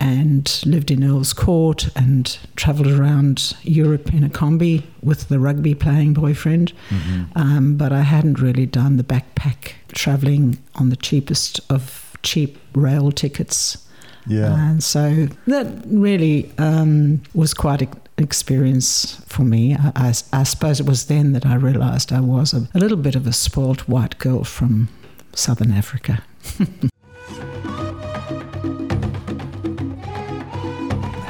and 0.00 0.60
lived 0.64 0.90
in 0.90 1.02
Earl's 1.02 1.32
Court 1.32 1.88
and 1.96 2.38
travelled 2.56 2.88
around 2.88 3.56
Europe 3.62 4.12
in 4.14 4.22
a 4.22 4.28
combi 4.28 4.84
with 5.02 5.28
the 5.28 5.38
rugby 5.40 5.74
playing 5.74 6.14
boyfriend. 6.14 6.72
Mm-hmm. 6.90 7.38
Um, 7.38 7.76
but 7.76 7.92
I 7.92 8.02
hadn't 8.02 8.40
really 8.40 8.66
done 8.66 8.96
the 8.96 9.04
backpack 9.04 9.72
travelling 9.92 10.58
on 10.76 10.90
the 10.90 10.96
cheapest 10.96 11.60
of 11.70 12.16
cheap 12.22 12.58
rail 12.74 13.10
tickets. 13.10 13.84
Yeah. 14.26 14.54
And 14.70 14.82
so 14.82 15.28
that 15.46 15.66
really 15.86 16.52
um, 16.58 17.22
was 17.34 17.54
quite 17.54 17.82
an 17.82 17.90
experience 18.18 19.20
for 19.26 19.42
me. 19.42 19.74
I, 19.74 19.92
I, 19.96 20.08
I, 20.32 20.42
suppose 20.42 20.80
it 20.80 20.86
was 20.86 21.06
then 21.06 21.32
that 21.32 21.46
I 21.46 21.54
realised 21.54 22.12
I 22.12 22.20
was 22.20 22.52
a, 22.52 22.68
a 22.74 22.78
little 22.78 22.98
bit 22.98 23.16
of 23.16 23.26
a 23.26 23.32
spoilt 23.32 23.88
white 23.88 24.18
girl 24.18 24.44
from 24.44 24.88
southern 25.32 25.72
Africa. 25.72 26.22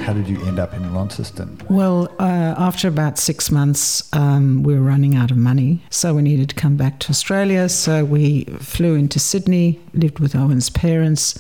How 0.09 0.15
did 0.15 0.27
you 0.27 0.43
end 0.47 0.59
up 0.59 0.73
in 0.73 0.95
Launceston? 0.95 1.61
Well, 1.69 2.11
uh, 2.19 2.55
after 2.57 2.89
about 2.89 3.19
six 3.19 3.51
months, 3.51 4.09
um, 4.15 4.63
we 4.63 4.73
were 4.73 4.81
running 4.81 5.15
out 5.15 5.31
of 5.31 5.37
money, 5.37 5.83
so 5.91 6.15
we 6.15 6.23
needed 6.23 6.49
to 6.49 6.55
come 6.55 6.79
back 6.79 6.99
to 7.01 7.11
Australia. 7.11 7.69
So 7.69 8.07
we 8.07 8.45
flew 8.59 8.95
into 8.95 9.19
Sydney, 9.19 9.79
lived 9.93 10.19
with 10.19 10.35
Owen's 10.35 10.71
parents, 10.71 11.39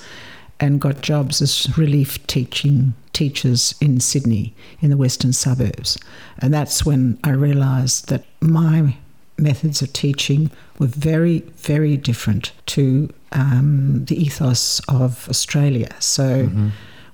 and 0.60 0.82
got 0.82 1.00
jobs 1.00 1.40
as 1.40 1.78
relief 1.78 2.26
teaching 2.26 2.92
teachers 3.14 3.74
in 3.80 4.00
Sydney 4.00 4.54
in 4.82 4.90
the 4.90 4.98
western 4.98 5.32
suburbs. 5.32 5.96
And 6.40 6.52
that's 6.52 6.84
when 6.84 7.18
I 7.24 7.30
realised 7.30 8.10
that 8.10 8.26
my 8.42 8.98
methods 9.38 9.80
of 9.80 9.94
teaching 9.94 10.50
were 10.78 10.88
very, 10.88 11.38
very 11.56 11.96
different 11.96 12.52
to 12.66 13.08
um, 13.32 14.04
the 14.04 14.22
ethos 14.22 14.82
of 14.90 15.26
Australia. 15.30 15.96
So 16.00 16.48
mm-hmm. 16.48 16.68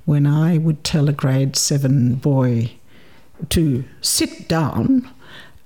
When 0.05 0.27
I 0.27 0.59
would 0.59 0.85
tell 0.85 1.09
a 1.09 1.12
grade 1.12 1.57
seven 1.57 2.17
boy 2.17 2.73
to 3.51 3.85
sit 4.01 4.49
down, 4.49 5.09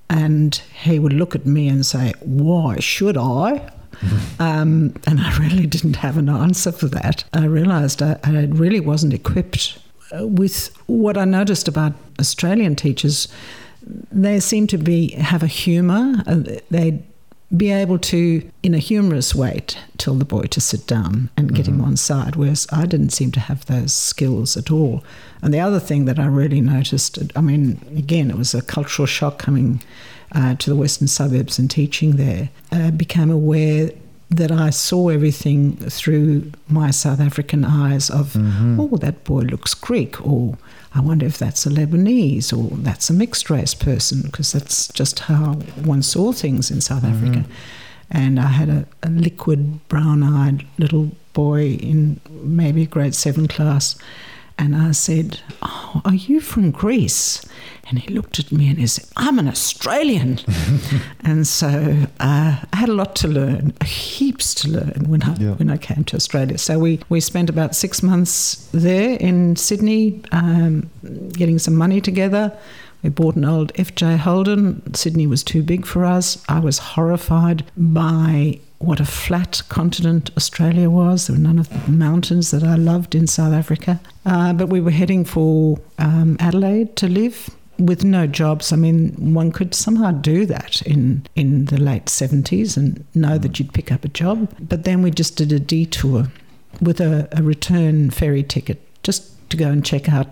and 0.09 0.55
he 0.83 0.97
would 0.99 1.13
look 1.13 1.35
at 1.35 1.45
me 1.45 1.67
and 1.67 1.85
say, 1.85 2.13
Why 2.21 2.79
should 2.79 3.17
I? 3.17 3.71
Mm-hmm. 3.93 4.25
Um, 4.41 4.93
and 5.05 5.19
I 5.19 5.37
really 5.37 5.65
didn't 5.65 5.97
have 5.97 6.17
an 6.17 6.29
answer 6.29 6.71
for 6.71 6.87
that. 6.87 7.25
I 7.33 7.43
realised 7.43 8.01
I, 8.01 8.17
I 8.23 8.45
really 8.45 8.79
wasn't 8.79 9.13
equipped 9.13 9.77
uh, 10.17 10.25
with 10.25 10.73
what 10.87 11.17
I 11.17 11.25
noticed 11.25 11.67
about 11.67 11.91
Australian 12.17 12.77
teachers 12.77 13.27
they 14.11 14.39
seem 14.39 14.67
to 14.67 14.77
be 14.77 15.11
have 15.11 15.43
a 15.43 15.47
humour. 15.47 16.23
Uh, 16.27 16.59
they'd 16.69 17.03
be 17.55 17.71
able 17.71 17.97
to, 17.97 18.47
in 18.61 18.75
a 18.75 18.77
humorous 18.77 19.33
way, 19.33 19.61
tell 19.97 20.13
the 20.13 20.25
boy 20.25 20.43
to 20.43 20.61
sit 20.61 20.85
down 20.85 21.29
and 21.35 21.53
get 21.53 21.65
mm-hmm. 21.65 21.79
him 21.79 21.85
on 21.85 21.97
side, 21.97 22.35
whereas 22.35 22.67
I 22.71 22.85
didn't 22.85 23.09
seem 23.09 23.31
to 23.31 23.39
have 23.39 23.65
those 23.65 23.91
skills 23.91 24.55
at 24.55 24.69
all. 24.69 25.03
And 25.41 25.53
the 25.53 25.59
other 25.59 25.79
thing 25.79 26.05
that 26.05 26.19
I 26.19 26.25
really 26.25 26.61
noticed, 26.61 27.17
I 27.35 27.41
mean, 27.41 27.83
again, 27.97 28.29
it 28.29 28.37
was 28.37 28.53
a 28.53 28.61
cultural 28.61 29.07
shock 29.07 29.39
coming 29.39 29.81
uh, 30.31 30.55
to 30.55 30.69
the 30.69 30.75
western 30.75 31.07
suburbs 31.07 31.57
and 31.57 31.71
teaching 31.71 32.17
there. 32.17 32.49
I 32.71 32.91
became 32.91 33.31
aware 33.31 33.91
that 34.29 34.51
I 34.51 34.69
saw 34.69 35.09
everything 35.09 35.75
through 35.75 36.51
my 36.67 36.91
South 36.91 37.19
African 37.19 37.65
eyes 37.65 38.11
of, 38.11 38.33
mm-hmm. 38.33 38.79
oh, 38.79 38.97
that 38.97 39.23
boy 39.23 39.41
looks 39.41 39.73
Greek, 39.73 40.23
or 40.23 40.55
I 40.93 41.01
wonder 41.01 41.25
if 41.25 41.37
that's 41.37 41.65
a 41.65 41.69
Lebanese, 41.69 42.51
or 42.51 42.75
that's 42.77 43.09
a 43.09 43.13
mixed 43.13 43.49
race 43.49 43.75
person, 43.75 44.23
because 44.23 44.51
that's 44.51 44.87
just 44.89 45.19
how 45.19 45.53
one 45.83 46.01
saw 46.01 46.31
things 46.31 46.71
in 46.71 46.81
South 46.81 47.03
mm-hmm. 47.03 47.25
Africa. 47.25 47.49
And 48.09 48.39
I 48.39 48.47
had 48.47 48.69
a, 48.69 48.87
a 49.03 49.09
liquid, 49.09 49.87
brown 49.87 50.23
eyed 50.23 50.65
little 50.79 51.11
boy 51.33 51.73
in 51.73 52.19
maybe 52.29 52.85
grade 52.87 53.13
seven 53.13 53.47
class. 53.47 53.97
And 54.57 54.75
I 54.75 54.91
said, 54.91 55.39
Oh, 55.61 56.01
are 56.03 56.15
you 56.15 56.41
from 56.41 56.71
Greece? 56.71 57.45
And 57.89 57.97
he 57.97 58.13
looked 58.13 58.37
at 58.37 58.51
me 58.51 58.69
and 58.69 58.77
he 58.77 58.85
said, 58.85 59.05
I'm 59.17 59.39
an 59.39 59.47
Australian. 59.47 60.39
and 61.21 61.47
so 61.47 61.67
uh, 62.19 62.63
I 62.71 62.75
had 62.75 62.87
a 62.87 62.93
lot 62.93 63.15
to 63.17 63.27
learn, 63.27 63.73
heaps 63.83 64.53
to 64.55 64.69
learn 64.69 65.05
when 65.07 65.23
I, 65.23 65.35
yeah. 65.35 65.53
when 65.53 65.71
I 65.71 65.77
came 65.77 66.03
to 66.05 66.15
Australia. 66.15 66.59
So 66.59 66.77
we, 66.77 66.99
we 67.09 67.19
spent 67.19 67.49
about 67.49 67.75
six 67.75 68.03
months 68.03 68.69
there 68.73 69.17
in 69.17 69.55
Sydney 69.55 70.21
um, 70.31 70.89
getting 71.33 71.57
some 71.57 71.75
money 71.75 71.99
together. 71.99 72.55
We 73.01 73.09
bought 73.09 73.35
an 73.35 73.45
old 73.45 73.73
FJ 73.73 74.17
Holden. 74.17 74.93
Sydney 74.93 75.25
was 75.25 75.43
too 75.43 75.63
big 75.63 75.85
for 75.85 76.05
us. 76.05 76.43
I 76.47 76.59
was 76.59 76.77
horrified 76.77 77.65
by 77.75 78.59
what 78.79 78.99
a 78.99 79.05
flat 79.05 79.61
continent 79.69 80.31
Australia 80.37 80.89
was. 80.89 81.27
There 81.27 81.35
were 81.35 81.41
none 81.41 81.59
of 81.59 81.69
the 81.69 81.91
mountains 81.91 82.51
that 82.51 82.63
I 82.63 82.75
loved 82.75 83.15
in 83.15 83.27
South 83.27 83.53
Africa. 83.53 83.99
Uh, 84.25 84.53
but 84.53 84.69
we 84.69 84.79
were 84.79 84.91
heading 84.91 85.25
for 85.25 85.79
um, 85.97 86.37
Adelaide 86.39 86.95
to 86.97 87.07
live 87.07 87.49
with 87.79 88.03
no 88.03 88.27
jobs. 88.27 88.71
I 88.71 88.75
mean, 88.75 89.33
one 89.33 89.51
could 89.51 89.73
somehow 89.73 90.11
do 90.11 90.45
that 90.45 90.81
in, 90.83 91.25
in 91.35 91.65
the 91.65 91.79
late 91.79 92.05
70s 92.05 92.77
and 92.77 93.05
know 93.15 93.37
that 93.37 93.57
you'd 93.59 93.73
pick 93.73 93.91
up 93.91 94.03
a 94.03 94.09
job. 94.09 94.53
But 94.59 94.83
then 94.83 95.01
we 95.01 95.11
just 95.11 95.37
did 95.37 95.51
a 95.51 95.59
detour 95.59 96.27
with 96.81 96.99
a, 96.99 97.27
a 97.31 97.41
return 97.41 98.09
ferry 98.11 98.43
ticket 98.43 98.81
just 99.03 99.49
to 99.49 99.57
go 99.57 99.69
and 99.69 99.83
check 99.83 100.09
out 100.09 100.27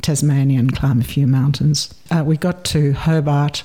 Tasmania 0.00 0.60
and 0.60 0.74
climb 0.74 1.00
a 1.00 1.04
few 1.04 1.26
mountains. 1.26 1.92
Uh, 2.10 2.22
we 2.24 2.36
got 2.36 2.64
to 2.66 2.92
Hobart. 2.92 3.64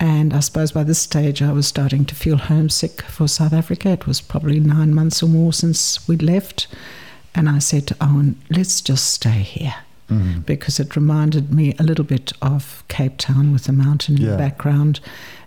And 0.00 0.34
I 0.34 0.40
suppose 0.40 0.72
by 0.72 0.82
this 0.82 0.98
stage 0.98 1.40
I 1.42 1.52
was 1.52 1.68
starting 1.68 2.04
to 2.06 2.14
feel 2.14 2.36
homesick 2.36 3.02
for 3.02 3.28
South 3.28 3.52
Africa. 3.52 3.90
It 3.90 4.06
was 4.06 4.20
probably 4.20 4.58
nine 4.58 4.92
months 4.92 5.22
or 5.22 5.28
more 5.28 5.52
since 5.52 6.08
we'd 6.08 6.22
left. 6.22 6.66
And 7.36 7.48
I 7.48 7.60
said 7.60 7.86
to 7.86 7.96
Owen, 8.00 8.42
let's 8.50 8.80
just 8.80 9.12
stay 9.12 9.30
here 9.30 9.76
mm-hmm. 10.08 10.40
because 10.40 10.80
it 10.80 10.96
reminded 10.96 11.52
me 11.52 11.74
a 11.78 11.82
little 11.82 12.04
bit 12.04 12.32
of 12.42 12.84
Cape 12.88 13.18
Town 13.18 13.52
with 13.52 13.64
the 13.64 13.72
mountain 13.72 14.16
in 14.16 14.22
yeah. 14.22 14.30
the 14.32 14.36
background 14.36 15.00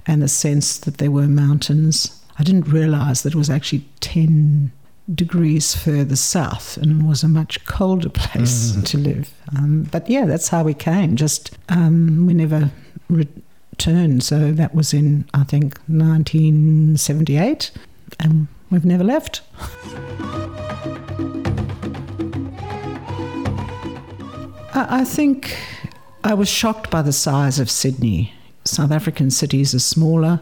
and 0.05 0.21
the 0.21 0.27
sense 0.27 0.77
that 0.79 0.97
there 0.97 1.11
were 1.11 1.27
mountains. 1.27 2.21
I 2.37 2.43
didn't 2.43 2.67
realize 2.67 3.23
that 3.23 3.33
it 3.33 3.37
was 3.37 3.49
actually 3.49 3.85
10 4.01 4.71
degrees 5.13 5.75
further 5.75 6.15
south 6.15 6.77
and 6.77 7.07
was 7.07 7.23
a 7.23 7.27
much 7.27 7.63
colder 7.65 8.09
place 8.09 8.71
mm-hmm. 8.71 8.81
to 8.81 8.97
live. 8.97 9.33
Um, 9.55 9.83
but 9.91 10.09
yeah, 10.09 10.25
that's 10.25 10.49
how 10.49 10.63
we 10.63 10.73
came. 10.73 11.15
Just 11.15 11.57
um, 11.69 12.25
we 12.25 12.33
never 12.33 12.71
returned. 13.09 14.23
So 14.23 14.51
that 14.51 14.73
was 14.73 14.93
in, 14.93 15.27
I 15.33 15.43
think, 15.43 15.77
1978, 15.87 17.71
and 18.19 18.47
we've 18.71 18.85
never 18.85 19.03
left. 19.03 19.41
I 24.75 25.05
think 25.05 25.57
I 26.23 26.33
was 26.33 26.49
shocked 26.49 26.89
by 26.89 27.01
the 27.01 27.13
size 27.13 27.59
of 27.59 27.69
Sydney. 27.69 28.33
South 28.65 28.91
African 28.91 29.31
cities 29.31 29.73
are 29.73 29.79
smaller, 29.79 30.41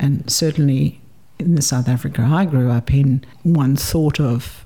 and 0.00 0.28
certainly 0.30 1.00
in 1.38 1.54
the 1.54 1.62
South 1.62 1.88
Africa 1.88 2.22
I 2.28 2.44
grew 2.44 2.72
up 2.72 2.92
in, 2.92 3.24
one 3.44 3.76
thought 3.76 4.18
of 4.18 4.64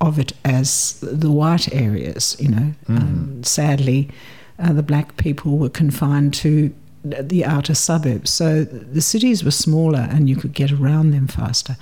of 0.00 0.18
it 0.18 0.32
as 0.44 1.00
the 1.00 1.30
white 1.30 1.74
areas. 1.74 2.36
You 2.38 2.48
know, 2.48 2.74
mm. 2.88 2.96
um, 2.96 3.42
sadly, 3.42 4.08
uh, 4.60 4.72
the 4.72 4.82
black 4.82 5.16
people 5.16 5.58
were 5.58 5.70
confined 5.70 6.32
to 6.34 6.72
the 7.02 7.44
outer 7.44 7.74
suburbs. 7.74 8.30
So 8.30 8.62
the 8.64 9.02
cities 9.02 9.42
were 9.42 9.50
smaller, 9.50 10.06
and 10.10 10.28
you 10.28 10.36
could 10.36 10.52
get 10.52 10.70
around 10.70 11.10
them 11.10 11.26
faster. 11.26 11.76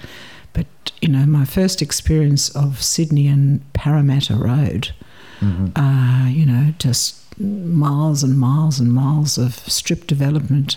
But 0.55 0.67
you 1.03 1.09
know, 1.09 1.27
my 1.27 1.45
first 1.45 1.83
experience 1.83 2.49
of 2.57 2.83
Sydney 2.83 3.27
and 3.27 3.71
Parramatta 3.75 4.37
Road 4.37 4.95
mm-hmm. 5.43 5.79
uh, 5.79 6.29
you 6.29 6.47
know, 6.47 6.73
just 6.79 7.19
miles 7.39 8.23
and 8.23 8.39
miles 8.39 8.79
and 8.81 8.93
miles 8.93 9.39
of 9.39 9.55
strip 9.55 10.07
development 10.07 10.77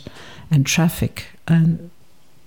and 0.51 0.65
traffic. 0.65 1.27
And 1.47 1.89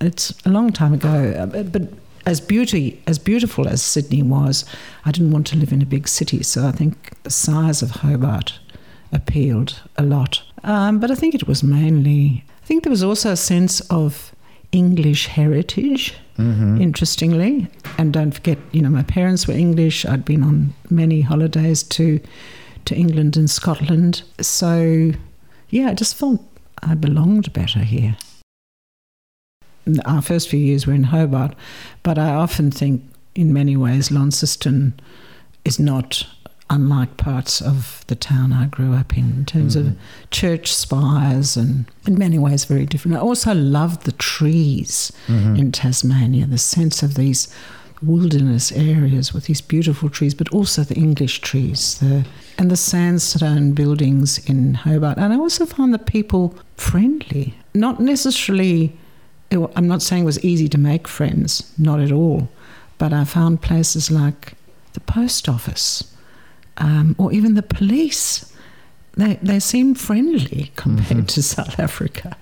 it's 0.00 0.34
a 0.44 0.48
long 0.48 0.72
time 0.72 0.94
ago, 0.94 1.34
uh, 1.36 1.62
but 1.62 1.82
as 2.26 2.40
beauty 2.40 3.02
as 3.06 3.18
beautiful 3.18 3.66
as 3.68 3.82
Sydney 3.82 4.22
was, 4.22 4.64
I 5.04 5.12
didn't 5.12 5.30
want 5.30 5.46
to 5.48 5.56
live 5.56 5.72
in 5.72 5.82
a 5.82 5.86
big 5.86 6.06
city. 6.08 6.42
So 6.42 6.66
I 6.66 6.72
think 6.72 7.22
the 7.22 7.30
size 7.30 7.82
of 7.82 7.90
Hobart 7.90 8.58
appealed 9.12 9.80
a 9.96 10.02
lot. 10.02 10.42
Um, 10.64 11.00
but 11.00 11.10
I 11.10 11.14
think 11.14 11.34
it 11.34 11.48
was 11.48 11.62
mainly. 11.62 12.44
I 12.62 12.66
think 12.66 12.84
there 12.84 12.90
was 12.90 13.02
also 13.02 13.32
a 13.32 13.36
sense 13.36 13.80
of 13.88 14.34
English 14.72 15.28
heritage 15.28 16.14
mm-hmm. 16.38 16.80
interestingly. 16.80 17.68
And 17.98 18.12
don't 18.12 18.32
forget, 18.32 18.58
you 18.72 18.80
know, 18.80 18.90
my 18.90 19.02
parents 19.02 19.46
were 19.46 19.54
English. 19.54 20.06
I'd 20.06 20.24
been 20.24 20.42
on 20.42 20.74
many 20.88 21.20
holidays 21.20 21.82
to 21.84 22.20
to 22.84 22.94
England 22.94 23.36
and 23.36 23.50
Scotland. 23.50 24.22
So, 24.40 25.12
yeah, 25.68 25.88
I 25.88 25.94
just 25.94 26.14
felt 26.14 26.40
I 26.82 26.94
belonged 26.94 27.52
better 27.52 27.80
here. 27.80 28.16
Our 30.04 30.22
first 30.22 30.48
few 30.48 30.60
years 30.60 30.86
were 30.86 30.94
in 30.94 31.04
Hobart, 31.04 31.54
but 32.02 32.18
I 32.18 32.30
often 32.30 32.70
think, 32.70 33.02
in 33.34 33.52
many 33.52 33.76
ways, 33.76 34.10
Launceston 34.10 34.98
is 35.64 35.78
not 35.78 36.26
unlike 36.70 37.16
parts 37.16 37.60
of 37.60 38.04
the 38.08 38.14
town 38.14 38.52
I 38.52 38.66
grew 38.66 38.94
up 38.94 39.16
in, 39.16 39.30
in 39.30 39.44
terms 39.46 39.76
mm-hmm. 39.76 39.88
of 39.88 39.96
church 40.30 40.72
spires 40.72 41.56
and 41.56 41.86
in 42.06 42.18
many 42.18 42.38
ways 42.38 42.64
very 42.64 42.86
different. 42.86 43.16
I 43.16 43.20
also 43.20 43.54
loved 43.54 44.04
the 44.04 44.12
trees 44.12 45.12
mm-hmm. 45.26 45.56
in 45.56 45.72
Tasmania, 45.72 46.46
the 46.46 46.58
sense 46.58 47.02
of 47.02 47.14
these 47.14 47.48
wilderness 48.02 48.70
areas 48.72 49.32
with 49.32 49.46
these 49.46 49.60
beautiful 49.60 50.08
trees, 50.08 50.34
but 50.34 50.48
also 50.50 50.82
the 50.82 50.94
English 50.94 51.40
trees, 51.40 51.98
the 51.98 52.24
and 52.58 52.70
the 52.70 52.76
sandstone 52.76 53.72
buildings 53.72 54.38
in 54.48 54.74
Hobart. 54.74 55.16
And 55.16 55.32
I 55.32 55.36
also 55.36 55.64
found 55.64 55.94
the 55.94 55.98
people 55.98 56.56
friendly, 56.76 57.54
not 57.74 58.00
necessarily. 58.00 58.96
I'm 59.50 59.88
not 59.88 60.02
saying 60.02 60.24
it 60.24 60.26
was 60.26 60.44
easy 60.44 60.68
to 60.68 60.78
make 60.78 61.08
friends, 61.08 61.72
not 61.78 62.00
at 62.00 62.12
all, 62.12 62.48
but 62.98 63.14
I 63.14 63.24
found 63.24 63.62
places 63.62 64.10
like 64.10 64.52
the 64.92 65.00
post 65.00 65.48
office 65.48 66.04
um, 66.78 67.14
or 67.18 67.32
even 67.32 67.54
the 67.54 67.62
police. 67.62 68.52
They, 69.16 69.34
they 69.42 69.58
seem 69.58 69.94
friendly 69.94 70.72
compared 70.76 71.08
mm-hmm. 71.08 71.26
to 71.26 71.42
South 71.42 71.78
Africa. 71.80 72.36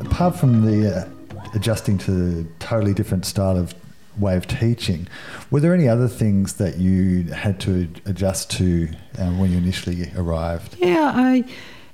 Apart 0.00 0.36
from 0.36 0.64
the 0.64 0.96
uh, 0.96 1.08
adjusting 1.54 1.98
to 1.98 2.10
the 2.12 2.48
totally 2.60 2.94
different 2.94 3.26
style 3.26 3.56
of 3.56 3.74
way 4.18 4.36
of 4.36 4.46
teaching, 4.46 5.08
were 5.50 5.58
there 5.58 5.74
any 5.74 5.88
other 5.88 6.06
things 6.06 6.54
that 6.54 6.78
you 6.78 7.24
had 7.32 7.58
to 7.60 7.88
adjust 8.06 8.50
to 8.52 8.88
um, 9.18 9.38
when 9.38 9.50
you 9.50 9.58
initially 9.58 10.12
arrived? 10.16 10.76
Yeah, 10.78 11.12
I 11.14 11.44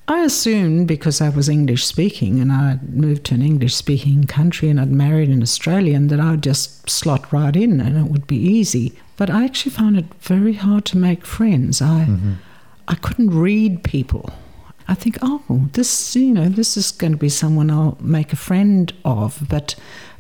I 0.09 0.25
assumed 0.25 0.89
because 0.89 1.21
I 1.21 1.29
was 1.29 1.51
English 1.51 1.85
speaking 1.85 2.41
and 2.41 2.51
I 2.51 2.79
moved 2.89 3.25
to 3.25 3.35
an 3.35 3.43
English 3.43 3.75
speaking 3.75 4.25
country 4.25 4.71
and 4.71 4.81
I'd 4.81 4.91
married 4.91 5.29
an 5.29 5.43
Australian 5.43 6.09
that 6.09 6.19
I 6.19 6.31
would 6.31 6.43
just 6.43 6.89
slot 6.89 7.31
right 7.31 7.55
in 7.55 7.79
and 7.79 7.99
it 7.99 8.11
would 8.11 8.27
be 8.27 8.39
easy. 8.39 8.99
But 9.19 9.29
I 9.29 9.45
actually 9.45 9.73
found 9.73 9.99
it 9.99 10.07
very 10.21 10.55
hard 10.55 10.87
to 10.87 10.97
make 10.97 11.27
friends. 11.27 11.83
I 11.83 12.07
mm-hmm. 12.09 12.33
I 12.89 12.95
couldn't 12.95 13.39
read 13.39 13.85
people. 13.85 14.31
I 14.91 14.95
think, 14.95 15.19
oh, 15.21 15.69
this 15.75 16.17
you 16.17 16.33
know, 16.33 16.49
this 16.49 16.79
is 16.79 16.91
going 16.91 17.13
to 17.13 17.19
be 17.19 17.29
someone 17.29 17.71
I'll 17.71 17.99
make 18.01 18.33
a 18.33 18.37
friend 18.37 18.91
of. 19.05 19.47
But 19.51 19.75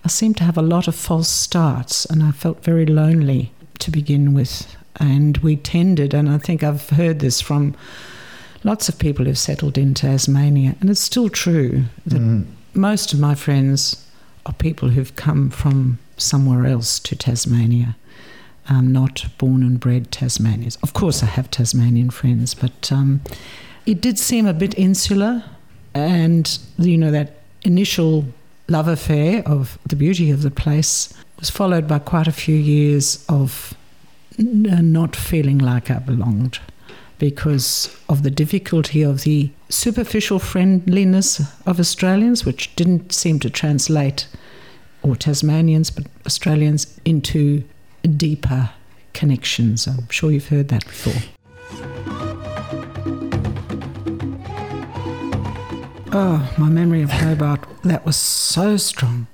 I 0.04 0.08
seemed 0.08 0.36
to 0.36 0.44
have 0.44 0.58
a 0.58 0.62
lot 0.62 0.86
of 0.86 0.94
false 0.94 1.30
starts 1.30 2.04
and 2.04 2.22
I 2.22 2.32
felt 2.32 2.62
very 2.62 2.84
lonely 2.84 3.52
to 3.78 3.90
begin 3.90 4.34
with. 4.34 4.76
And 4.96 5.38
we 5.38 5.56
tended, 5.56 6.12
and 6.12 6.28
I 6.28 6.38
think 6.38 6.62
I've 6.62 6.90
heard 6.90 7.20
this 7.20 7.40
from 7.40 7.74
lots 8.64 8.88
of 8.88 8.98
people 8.98 9.26
have 9.26 9.38
settled 9.38 9.78
in 9.78 9.94
Tasmania, 9.94 10.76
and 10.80 10.90
it's 10.90 11.00
still 11.00 11.28
true 11.28 11.84
that 12.06 12.20
mm. 12.20 12.46
most 12.74 13.12
of 13.12 13.20
my 13.20 13.34
friends 13.34 14.06
are 14.46 14.52
people 14.54 14.90
who've 14.90 15.14
come 15.16 15.50
from 15.50 15.98
somewhere 16.16 16.66
else 16.66 16.98
to 17.00 17.16
Tasmania, 17.16 17.96
um, 18.68 18.92
not 18.92 19.26
born 19.38 19.62
and 19.62 19.78
bred 19.78 20.10
Tasmanians. 20.10 20.76
Of 20.82 20.92
course, 20.92 21.22
I 21.22 21.26
have 21.26 21.50
Tasmanian 21.50 22.10
friends, 22.10 22.54
but 22.54 22.90
um, 22.92 23.20
it 23.86 24.00
did 24.00 24.18
seem 24.18 24.46
a 24.46 24.54
bit 24.54 24.76
insular, 24.78 25.44
and 25.94 26.58
you 26.78 26.98
know 26.98 27.10
that 27.10 27.34
initial 27.62 28.24
love 28.68 28.88
affair 28.88 29.42
of 29.46 29.78
the 29.86 29.96
beauty 29.96 30.30
of 30.30 30.42
the 30.42 30.50
place 30.50 31.12
was 31.38 31.50
followed 31.50 31.88
by 31.88 31.98
quite 31.98 32.26
a 32.26 32.32
few 32.32 32.54
years 32.56 33.24
of 33.28 33.74
not 34.38 35.16
feeling 35.16 35.58
like 35.58 35.90
I 35.90 35.98
belonged 35.98 36.60
because 37.18 37.96
of 38.08 38.22
the 38.22 38.30
difficulty 38.30 39.02
of 39.02 39.22
the 39.22 39.50
superficial 39.68 40.38
friendliness 40.38 41.40
of 41.66 41.80
Australians, 41.80 42.44
which 42.44 42.74
didn't 42.76 43.12
seem 43.12 43.38
to 43.40 43.50
translate, 43.50 44.28
or 45.02 45.16
Tasmanians, 45.16 45.90
but 45.90 46.06
Australians, 46.26 46.98
into 47.04 47.64
deeper 48.16 48.70
connections. 49.12 49.86
I'm 49.86 50.08
sure 50.10 50.30
you've 50.30 50.48
heard 50.48 50.68
that 50.68 50.84
before. 50.84 51.20
Oh, 56.10 56.54
my 56.56 56.68
memory 56.68 57.02
of 57.02 57.10
Hobart, 57.10 57.66
that 57.84 58.06
was 58.06 58.16
so 58.16 58.76
strong. 58.76 59.26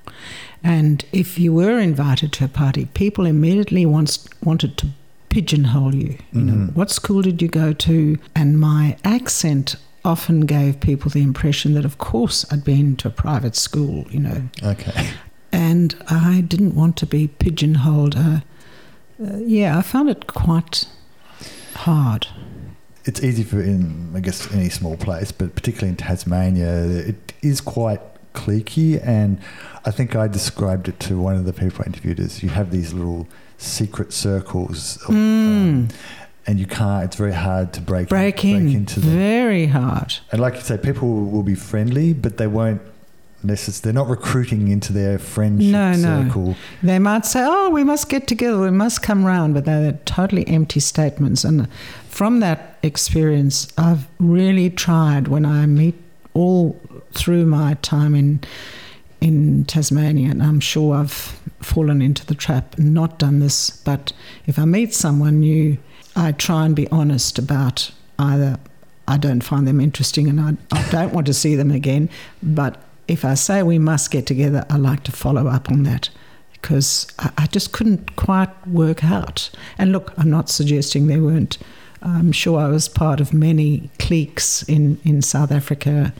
And 0.62 1.04
if 1.12 1.38
you 1.38 1.52
were 1.52 1.78
invited 1.78 2.32
to 2.32 2.46
a 2.46 2.48
party, 2.48 2.86
people 2.86 3.26
immediately 3.26 3.86
wants, 3.86 4.26
wanted 4.42 4.76
to 4.78 4.88
pigeonhole 5.34 5.94
you. 5.94 6.16
You 6.32 6.40
know, 6.42 6.52
Mhm. 6.54 6.74
what 6.76 6.90
school 6.90 7.20
did 7.22 7.42
you 7.42 7.48
go 7.48 7.72
to? 7.72 8.16
And 8.36 8.58
my 8.60 8.96
accent 9.04 9.74
often 10.04 10.40
gave 10.46 10.78
people 10.80 11.10
the 11.10 11.22
impression 11.22 11.74
that, 11.74 11.84
of 11.84 11.98
course, 11.98 12.44
I'd 12.50 12.62
been 12.64 12.94
to 12.96 13.08
a 13.08 13.10
private 13.10 13.56
school. 13.56 14.06
You 14.10 14.20
know, 14.20 14.40
Okay. 14.62 15.08
and 15.52 15.88
I 16.08 16.40
didn't 16.52 16.74
want 16.76 16.96
to 16.98 17.06
be 17.06 17.26
pigeonholed. 17.26 18.14
Uh, 18.16 18.40
uh, 19.24 19.38
yeah, 19.44 19.76
I 19.78 19.82
found 19.82 20.08
it 20.08 20.26
quite 20.28 20.86
hard. 21.74 22.28
It's 23.04 23.20
easy 23.22 23.42
for 23.42 23.60
in 23.60 24.10
I 24.14 24.20
guess 24.20 24.48
any 24.52 24.70
small 24.70 24.96
place, 24.96 25.32
but 25.32 25.54
particularly 25.56 25.90
in 25.90 25.96
Tasmania, 25.96 26.72
it 27.10 27.32
is 27.42 27.60
quite 27.60 28.00
cliquey. 28.34 29.00
And 29.04 29.38
I 29.84 29.90
think 29.90 30.14
I 30.14 30.28
described 30.28 30.86
it 30.88 30.98
to 31.06 31.18
one 31.18 31.36
of 31.36 31.44
the 31.44 31.52
people 31.52 31.78
I 31.84 31.86
interviewed 31.86 32.20
as 32.20 32.42
you 32.42 32.50
have 32.50 32.70
these 32.70 32.92
little 32.94 33.26
secret 33.64 34.12
circles, 34.12 34.96
of, 35.08 35.10
um, 35.10 35.88
and 36.46 36.60
you 36.60 36.66
can't. 36.66 37.04
It's 37.04 37.16
very 37.16 37.32
hard 37.32 37.72
to 37.74 37.80
break 37.80 38.08
Break 38.08 38.44
in, 38.44 38.68
into 38.68 39.00
them. 39.00 39.10
very 39.10 39.66
hard. 39.66 40.14
And 40.30 40.40
like 40.40 40.54
you 40.56 40.60
say, 40.60 40.76
people 40.78 41.24
will 41.24 41.42
be 41.42 41.54
friendly, 41.54 42.12
but 42.12 42.36
they 42.36 42.46
won't. 42.46 42.80
necess- 43.44 43.82
They're 43.82 43.92
not 43.92 44.08
recruiting 44.08 44.68
into 44.68 44.90
their 44.94 45.18
friendship 45.18 45.70
No, 45.70 45.92
no. 45.92 46.24
circle. 46.24 46.56
They 46.82 46.98
might 46.98 47.26
say, 47.26 47.44
"Oh, 47.46 47.68
we 47.68 47.84
must 47.84 48.08
get 48.08 48.26
together. 48.26 48.58
We 48.58 48.70
must 48.70 49.02
come 49.02 49.22
round," 49.24 49.52
but 49.52 49.66
they're 49.66 49.98
totally 50.06 50.48
empty 50.48 50.80
statements. 50.80 51.44
And 51.44 51.68
from 52.08 52.40
that 52.40 52.78
experience, 52.82 53.68
I've 53.76 54.06
really 54.18 54.70
tried 54.70 55.28
when 55.28 55.44
I 55.44 55.66
meet 55.66 55.94
all 56.32 56.80
through 57.12 57.44
my 57.44 57.74
time 57.82 58.14
in 58.14 58.40
in 59.24 59.64
Tasmania, 59.64 60.30
and 60.30 60.42
I'm 60.42 60.60
sure 60.60 60.94
I've 60.94 61.10
fallen 61.62 62.02
into 62.02 62.26
the 62.26 62.34
trap 62.34 62.76
and 62.76 62.92
not 62.92 63.18
done 63.18 63.38
this. 63.38 63.70
But 63.70 64.12
if 64.44 64.58
I 64.58 64.66
meet 64.66 64.92
someone 64.92 65.40
new, 65.40 65.78
I 66.14 66.32
try 66.32 66.66
and 66.66 66.76
be 66.76 66.86
honest 66.88 67.38
about 67.38 67.90
either 68.18 68.58
I 69.08 69.16
don't 69.16 69.42
find 69.42 69.66
them 69.66 69.80
interesting 69.80 70.28
and 70.28 70.38
I, 70.38 70.56
I 70.72 70.90
don't 70.90 71.14
want 71.14 71.26
to 71.26 71.34
see 71.34 71.56
them 71.56 71.70
again, 71.70 72.10
but 72.42 72.82
if 73.08 73.24
I 73.24 73.32
say 73.32 73.62
we 73.62 73.78
must 73.78 74.10
get 74.10 74.26
together, 74.26 74.66
I 74.68 74.76
like 74.76 75.04
to 75.04 75.12
follow 75.12 75.46
up 75.46 75.70
on 75.70 75.84
that 75.84 76.10
because 76.52 77.06
I, 77.18 77.30
I 77.38 77.46
just 77.46 77.72
couldn't 77.72 78.16
quite 78.16 78.50
work 78.66 79.04
out. 79.04 79.50
And 79.78 79.90
look, 79.90 80.12
I'm 80.18 80.30
not 80.30 80.50
suggesting 80.50 81.06
they 81.06 81.18
weren't. 81.18 81.56
I'm 82.02 82.32
sure 82.32 82.60
I 82.60 82.68
was 82.68 82.90
part 82.90 83.20
of 83.20 83.32
many 83.32 83.88
cliques 83.98 84.62
in, 84.64 85.00
in 85.02 85.22
South 85.22 85.50
Africa. 85.50 86.12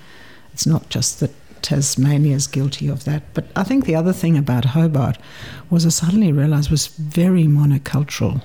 It's 0.55 0.67
not 0.67 0.89
just 0.89 1.21
that 1.21 1.33
Tasmania 1.65 2.37
is 2.37 2.47
guilty 2.47 2.89
of 2.89 3.05
that. 3.05 3.23
But 3.33 3.47
I 3.57 3.65
think 3.65 3.85
the 3.87 3.95
other 3.97 4.13
thing 4.13 4.37
about 4.37 4.67
Hobart 4.67 5.17
was 5.71 5.87
I 5.87 5.89
suddenly 5.89 6.31
realised 6.31 6.71
was 6.71 6.89
very 6.89 7.45
monocultural, 7.45 8.43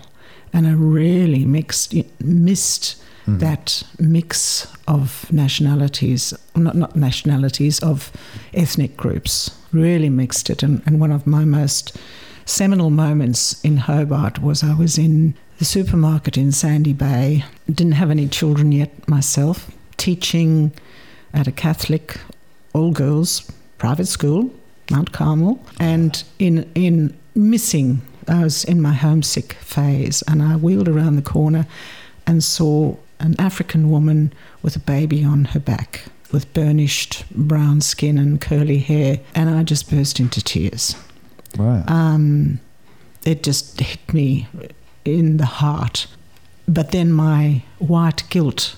and 0.53 0.65
I 0.65 0.71
really 0.71 1.43
mixed 1.45 1.93
missed 2.23 2.95
Mhm. 3.27 3.39
that 3.39 3.83
mix 3.99 4.67
of 4.87 5.25
nationalities, 5.31 6.33
not 6.55 6.75
not 6.75 6.95
nationalities 6.95 7.79
of 7.79 8.11
ethnic 8.53 8.95
groups. 8.97 9.51
Really 9.73 10.09
mixed 10.09 10.49
it, 10.49 10.63
and, 10.63 10.81
and 10.85 11.01
one 11.01 11.11
of 11.11 11.27
my 11.27 11.43
most 11.45 11.97
seminal 12.45 12.89
moments 12.89 13.59
in 13.63 13.77
Hobart 13.77 14.41
was 14.41 14.63
I 14.63 14.73
was 14.73 14.97
in 14.97 15.33
the 15.59 15.65
supermarket 15.65 16.37
in 16.37 16.51
Sandy 16.53 16.93
Bay. 16.93 17.43
Didn't 17.67 17.99
have 18.01 18.09
any 18.11 18.27
children 18.27 18.71
yet 18.71 18.91
myself. 19.07 19.69
Teaching 19.97 20.71
at 21.33 21.47
a 21.47 21.51
Catholic 21.51 22.17
all 22.73 22.91
girls 22.91 23.49
private 23.77 24.07
school, 24.07 24.51
Mount 24.91 25.11
Carmel, 25.11 25.59
and 25.79 26.23
in 26.37 26.69
in 26.75 27.17
missing. 27.33 28.01
I 28.27 28.43
was 28.43 28.63
in 28.63 28.79
my 28.79 28.93
homesick 28.93 29.53
phase, 29.53 30.21
and 30.27 30.43
I 30.43 30.55
wheeled 30.55 30.87
around 30.87 31.15
the 31.15 31.23
corner 31.23 31.65
and 32.27 32.43
saw 32.43 32.95
an 33.19 33.35
African 33.39 33.89
woman 33.89 34.31
with 34.61 34.75
a 34.75 34.79
baby 34.79 35.23
on 35.23 35.45
her 35.45 35.59
back, 35.59 36.03
with 36.31 36.53
burnished 36.53 37.25
brown 37.31 37.81
skin 37.81 38.19
and 38.19 38.39
curly 38.39 38.77
hair, 38.77 39.19
and 39.33 39.49
I 39.49 39.63
just 39.63 39.89
burst 39.89 40.19
into 40.19 40.43
tears. 40.43 40.95
Right. 41.57 41.83
Um, 41.87 42.59
it 43.25 43.41
just 43.41 43.79
hit 43.79 44.13
me 44.13 44.47
in 45.05 45.37
the 45.37 45.45
heart. 45.45 46.07
But 46.67 46.91
then 46.91 47.11
my 47.11 47.63
white 47.79 48.23
guilt, 48.29 48.75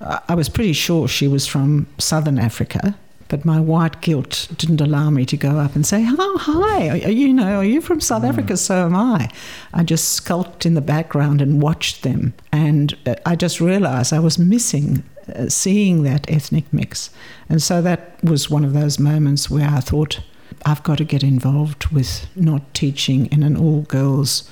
I 0.00 0.34
was 0.36 0.48
pretty 0.48 0.74
sure 0.74 1.08
she 1.08 1.26
was 1.26 1.48
from 1.48 1.88
southern 1.98 2.38
Africa, 2.38 2.96
but 3.28 3.44
my 3.44 3.60
white 3.60 4.00
guilt 4.00 4.48
didn't 4.56 4.80
allow 4.80 5.10
me 5.10 5.26
to 5.26 5.36
go 5.36 5.58
up 5.58 5.74
and 5.74 5.84
say, 5.86 6.06
"Oh, 6.06 6.38
hi, 6.40 6.88
are, 6.88 7.10
you 7.10 7.32
know, 7.32 7.58
are 7.58 7.64
you 7.64 7.80
from 7.80 8.00
South 8.00 8.24
Africa? 8.24 8.56
So 8.56 8.86
am 8.86 8.94
I." 8.94 9.28
I 9.72 9.82
just 9.82 10.12
skulked 10.12 10.66
in 10.66 10.74
the 10.74 10.80
background 10.80 11.40
and 11.40 11.60
watched 11.60 12.02
them, 12.02 12.34
and 12.52 12.96
uh, 13.06 13.16
I 13.24 13.36
just 13.36 13.60
realised 13.60 14.12
I 14.12 14.18
was 14.18 14.38
missing 14.38 15.02
uh, 15.34 15.48
seeing 15.48 16.02
that 16.04 16.30
ethnic 16.30 16.72
mix, 16.72 17.10
and 17.48 17.62
so 17.62 17.82
that 17.82 18.22
was 18.22 18.50
one 18.50 18.64
of 18.64 18.72
those 18.72 18.98
moments 18.98 19.50
where 19.50 19.68
I 19.68 19.80
thought. 19.80 20.20
I've 20.64 20.82
got 20.82 20.98
to 20.98 21.04
get 21.04 21.22
involved 21.22 21.88
with 21.88 22.26
not 22.34 22.72
teaching 22.72 23.26
in 23.26 23.42
an 23.42 23.56
all 23.56 23.82
girls 23.82 24.50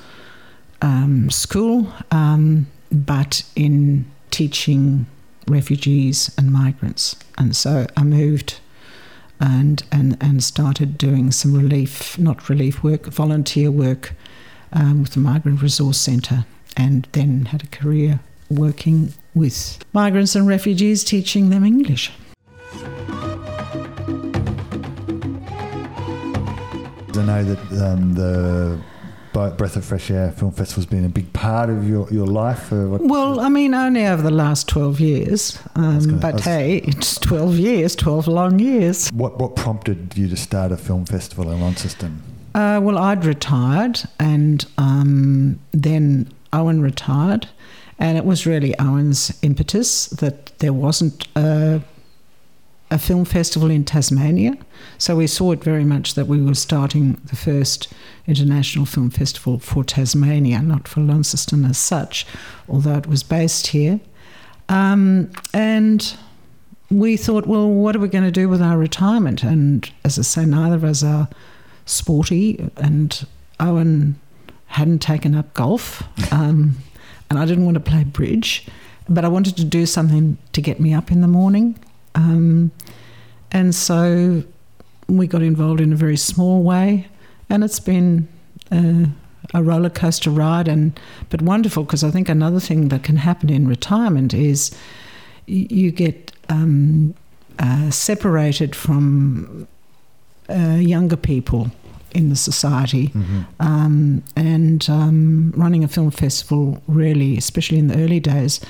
um, 0.83 1.31
school, 1.31 1.93
um, 2.11 2.67
but 2.93 3.43
in 3.57 4.05
teaching 4.31 5.07
refugees 5.49 6.33
and 6.37 6.53
migrants. 6.53 7.17
And 7.39 7.57
so 7.57 7.87
I 7.97 8.03
moved 8.05 8.61
and, 9.41 9.83
and, 9.91 10.17
and 10.21 10.43
started 10.43 10.97
doing 10.99 11.31
some 11.31 11.55
relief, 11.55 12.19
not 12.19 12.49
relief 12.49 12.83
work, 12.83 13.07
volunteer 13.07 13.71
work 13.71 14.15
um, 14.73 15.03
with 15.03 15.13
the 15.13 15.21
Migrant 15.21 15.63
Resource 15.63 15.99
Centre, 15.99 16.47
and 16.77 17.07
then 17.13 17.47
had 17.47 17.63
a 17.63 17.67
career 17.67 18.21
working 18.51 19.13
with 19.35 19.85
migrants 19.93 20.35
and 20.35 20.47
refugees, 20.47 21.05
teaching 21.05 21.51
them 21.51 21.65
English. 21.65 22.13
I 27.17 27.23
know 27.27 27.45
that 27.45 27.93
um, 27.93 28.15
the 28.15 28.81
Breath 29.35 29.75
of 29.77 29.85
Fresh 29.85 30.11
Air 30.13 30.31
Film 30.33 30.53
Festival's 30.53 30.87
been 30.87 31.05
a 31.05 31.09
big 31.09 31.31
part 31.33 31.69
of 31.69 31.89
your, 31.89 32.09
your 32.13 32.27
life. 32.27 32.69
For 32.69 32.89
what, 32.89 33.01
Well, 33.03 33.41
I 33.41 33.49
mean, 33.49 33.75
only 33.75 34.07
over 34.07 34.23
the 34.23 34.31
last 34.31 34.69
12 34.69 35.01
years. 35.01 35.59
Um, 35.75 35.99
gonna- 35.99 36.13
but 36.19 36.35
was- 36.35 36.45
hey, 36.45 36.77
it's 36.79 37.19
12 37.19 37.57
years, 37.59 37.97
12 37.97 38.29
long 38.29 38.59
years. 38.61 39.11
what, 39.11 39.39
what 39.39 39.57
prompted 39.57 40.15
you 40.17 40.29
to 40.29 40.37
start 40.37 40.71
a 40.73 40.77
film 40.77 41.05
festival 41.05 41.51
in 41.51 41.61
Launceston? 41.61 42.23
Uh, 42.55 42.79
well, 42.81 42.97
I'd 42.97 43.25
retired, 43.25 44.01
and 44.21 44.65
um, 44.79 45.59
then 45.73 46.29
Owen 46.53 46.81
retired, 46.81 47.49
and 47.99 48.17
it 48.17 48.25
was 48.25 48.47
really 48.47 48.79
Owen's 48.79 49.37
impetus 49.43 50.07
that 50.07 50.57
there 50.61 50.73
wasn't 50.73 51.27
a, 51.35 51.81
a 52.95 52.99
film 52.99 53.25
festival 53.25 53.71
in 53.71 53.85
Tasmania. 53.85 54.57
So 54.99 55.17
we 55.17 55.27
saw 55.27 55.51
it 55.51 55.65
very 55.65 55.85
much 55.85 56.15
that 56.15 56.29
we 56.29 56.41
were 56.41 56.55
starting 56.55 57.21
the 57.25 57.35
first 57.35 57.93
international 58.29 58.87
film 58.87 59.11
festival 59.11 59.59
for 59.59 59.83
Tasmania, 59.83 60.63
not 60.63 60.87
for 60.87 61.01
Launceston 61.01 61.65
as 61.65 61.77
such, 61.77 62.25
although 62.69 62.95
it 62.95 63.09
was 63.09 63.25
based 63.25 63.67
here. 63.69 63.99
Um, 64.69 65.33
and 65.53 66.17
we 66.89 67.17
thought, 67.17 67.47
well, 67.47 67.69
what 67.69 67.97
are 67.97 67.99
we 67.99 68.07
going 68.07 68.25
to 68.25 68.31
do 68.31 68.49
with 68.49 68.63
our 68.63 68.79
retirement? 68.79 69.43
And 69.43 69.91
as 70.05 70.17
I 70.17 70.23
say, 70.23 70.47
neither 70.47 70.77
of 70.77 70.85
us 70.85 71.03
are 71.03 71.29
sporty, 71.87 72.71
and 72.77 73.27
Owen 73.59 74.21
hadn't 74.67 75.01
taken 75.01 75.35
up 75.35 75.53
golf, 75.55 76.05
um, 76.33 76.77
and 77.29 77.41
I 77.41 77.45
didn't 77.45 77.65
want 77.65 77.75
to 77.75 77.81
play 77.81 78.05
bridge, 78.05 78.69
but 79.09 79.25
I 79.25 79.29
wanted 79.29 79.57
to 79.57 79.65
do 79.65 79.85
something 79.85 80.39
to 80.53 80.61
get 80.63 80.79
me 80.79 80.95
up 80.95 81.11
in 81.11 81.23
the 81.23 81.29
morning. 81.29 81.77
Um, 82.15 82.71
and 83.53 83.75
so 83.75 84.43
we 85.09 85.27
got 85.27 85.43
involved 85.43 85.81
in 85.81 85.93
a 85.93 85.97
very 85.97 86.17
small 86.17 86.63
way, 86.63 87.09
and 87.51 87.63
it's 87.63 87.81
been 87.81 88.29
uh, 88.73 89.07
a 89.53 89.63
roller 89.63 89.91
coaster 89.91 90.31
ride, 90.31 90.69
and 90.69 90.99
but 91.31 91.43
wonderful 91.43 91.85
because 91.85 92.03
I 92.03 92.11
think 92.11 92.29
another 92.29 92.61
thing 92.61 92.89
that 92.89 93.03
can 93.03 93.17
happen 93.17 93.51
in 93.51 93.69
retirement 93.69 94.35
is 94.35 94.77
you 95.47 95.91
get 95.91 96.33
um, 96.49 97.15
uh, 97.59 97.91
separated 97.91 98.75
from 98.75 99.69
uh, 100.49 100.79
younger 100.81 101.17
people 101.17 101.71
in 102.13 102.31
the 102.31 102.37
society. 102.37 103.09
Mm-hmm. 103.09 103.41
Um, 103.61 104.23
and 104.37 104.89
um, 104.89 105.53
running 105.57 105.85
a 105.85 105.89
film 105.89 106.11
festival 106.11 106.83
really, 106.87 107.37
especially 107.37 107.79
in 107.79 107.89
the 107.89 107.99
early 107.99 108.21
days, 108.21 108.61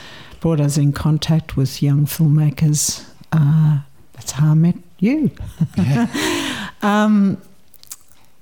brought 0.40 0.60
us 0.60 0.76
in 0.76 0.92
contact 0.92 1.56
with 1.56 1.82
young 1.82 2.06
filmmakers. 2.06 3.06
Uh, 3.34 3.78
that's 4.12 4.30
how 4.30 4.52
I 4.52 4.54
met 4.54 4.76
you. 5.00 5.30
um, 6.82 7.40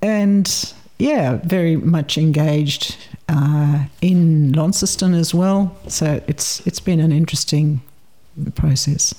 and 0.02 0.74
yeah, 0.98 1.38
very 1.44 1.76
much 1.76 2.18
engaged 2.18 2.96
uh, 3.28 3.84
in 4.00 4.52
Launceston 4.52 5.14
as 5.14 5.34
well. 5.34 5.76
So 5.88 6.20
it's 6.26 6.64
it's 6.66 6.80
been 6.80 7.00
an 7.00 7.12
interesting 7.12 7.80
process. 8.54 9.14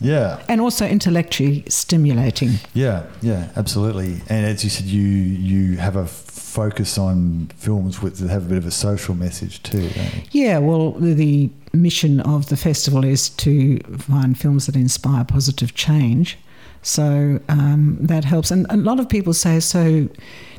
Yeah. 0.00 0.42
And 0.48 0.60
also 0.60 0.86
intellectually 0.86 1.64
stimulating. 1.68 2.58
Yeah, 2.74 3.04
yeah, 3.22 3.50
absolutely. 3.56 4.20
And 4.28 4.44
as 4.46 4.64
you 4.64 4.70
said, 4.70 4.86
you 4.86 5.00
you 5.00 5.76
have 5.76 5.96
a 5.96 6.06
focus 6.52 6.98
on 6.98 7.50
films 7.56 8.02
with 8.02 8.18
that 8.18 8.28
have 8.28 8.44
a 8.44 8.48
bit 8.48 8.58
of 8.58 8.66
a 8.66 8.70
social 8.70 9.14
message 9.14 9.62
too. 9.62 9.88
Yeah, 10.32 10.58
well, 10.58 10.92
the, 10.92 11.14
the 11.14 11.50
mission 11.72 12.20
of 12.20 12.50
the 12.50 12.58
festival 12.58 13.04
is 13.04 13.30
to 13.30 13.78
find 13.96 14.38
films 14.38 14.66
that 14.66 14.76
inspire 14.76 15.24
positive 15.24 15.74
change. 15.74 16.36
So 16.82 17.40
um, 17.48 17.96
that 18.00 18.24
helps. 18.24 18.50
And 18.50 18.66
a 18.68 18.76
lot 18.76 19.00
of 19.00 19.08
people 19.08 19.32
say, 19.32 19.60
so 19.60 20.08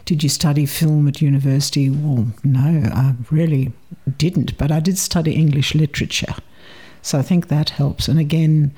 did 0.06 0.24
you 0.24 0.30
study 0.30 0.66
film 0.66 1.08
at 1.08 1.22
university? 1.22 1.92
Well, 1.92 2.26
no, 2.44 2.90
I 2.92 3.14
really 3.30 3.72
didn't, 4.18 4.58
but 4.58 4.72
I 4.72 4.80
did 4.80 4.98
study 4.98 5.36
English 5.36 5.76
literature. 5.76 6.34
So 7.04 7.20
I 7.20 7.22
think 7.22 7.50
that 7.50 7.70
helps. 7.70 8.08
And 8.08 8.18
again, 8.18 8.74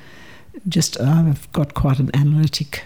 just 0.68 1.00
I've 1.00 1.50
got 1.54 1.76
quite 1.76 2.00
an 2.00 2.12
analytic 2.14 2.84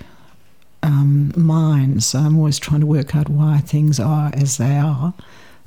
um, 0.83 1.31
I'm 1.35 2.37
always 2.37 2.59
trying 2.59 2.81
to 2.81 2.85
work 2.85 3.15
out 3.15 3.29
why 3.29 3.59
things 3.59 3.99
are 3.99 4.31
as 4.33 4.57
they 4.57 4.77
are, 4.77 5.13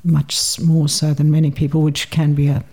much 0.03 0.59
more 0.59 0.87
so 0.87 1.13
than 1.13 1.31
many 1.31 1.51
people, 1.51 1.81
which 1.81 2.09
can 2.09 2.33
be 2.33 2.47
a, 2.47 2.63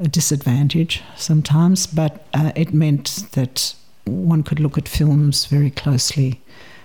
a 0.00 0.08
disadvantage 0.08 1.02
sometimes. 1.16 1.86
But 1.86 2.26
uh, 2.34 2.52
it 2.56 2.72
meant 2.72 3.24
that 3.32 3.74
one 4.04 4.42
could 4.42 4.60
look 4.60 4.78
at 4.78 4.88
films 4.88 5.46
very 5.46 5.70
closely. 5.70 6.40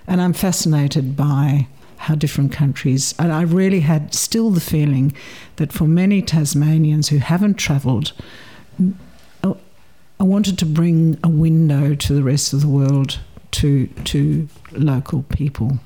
And 0.07 0.21
I'm 0.21 0.33
fascinated 0.33 1.15
by 1.15 1.67
how 1.97 2.15
different 2.15 2.51
countries, 2.51 3.15
and 3.17 3.31
I 3.31 3.43
really 3.43 3.79
had 3.79 4.13
still 4.13 4.49
the 4.49 4.59
feeling 4.59 5.13
that 5.55 5.71
for 5.71 5.85
many 5.85 6.21
Tasmanians 6.21 7.07
who 7.07 7.19
haven't 7.19 7.53
travelled, 7.53 8.11
I 9.43 10.25
wanted 10.25 10.57
to 10.59 10.65
bring 10.65 11.17
a 11.23 11.29
window 11.29 11.95
to 11.95 12.13
the 12.13 12.23
rest 12.23 12.53
of 12.53 12.61
the 12.61 12.67
world 12.67 13.19
to, 13.53 13.87
to 13.87 14.47
local 14.71 15.23
people. 15.23 15.79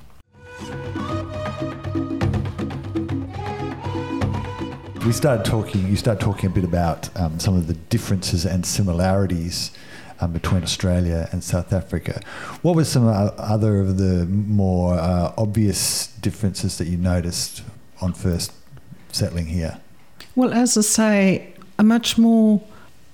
We 5.06 5.14
started 5.14 5.46
talking. 5.46 5.88
You 5.88 5.96
started 5.96 6.20
talking 6.22 6.48
a 6.48 6.54
bit 6.54 6.66
about 6.66 7.16
um, 7.18 7.40
some 7.40 7.56
of 7.56 7.68
the 7.68 7.76
differences 7.76 8.46
and 8.46 8.66
similarities 8.66 9.72
um, 10.20 10.34
between 10.34 10.64
Australia 10.64 11.30
and 11.32 11.44
South 11.44 11.72
Africa. 11.72 12.22
What 12.62 12.76
were 12.76 12.84
some 12.84 13.08
other 13.08 13.80
of 13.80 13.98
the 13.98 14.26
more 14.26 14.96
uh, 14.96 15.34
obvious 15.38 16.08
differences 16.08 16.78
that 16.78 16.88
you 16.88 16.98
noticed 16.98 17.64
on 18.02 18.14
first 18.14 18.52
settling 19.12 19.46
here? 19.46 19.80
Well, 20.36 20.54
as 20.54 20.78
I 20.78 20.82
say, 20.82 21.54
a 21.80 21.84
much 21.84 22.18
more 22.18 22.62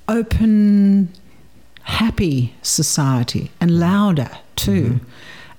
open, 0.07 1.09
happy 1.83 2.55
society 2.61 3.51
and 3.59 3.79
louder 3.79 4.31
too. 4.55 4.83
Mm-hmm. 4.83 5.05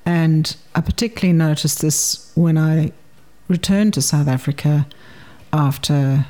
And 0.06 0.56
I 0.74 0.80
particularly 0.80 1.32
noticed 1.32 1.80
this 1.80 2.30
when 2.34 2.58
I 2.58 2.92
returned 3.48 3.94
to 3.94 4.02
South 4.02 4.28
Africa 4.28 4.86
after 5.52 6.26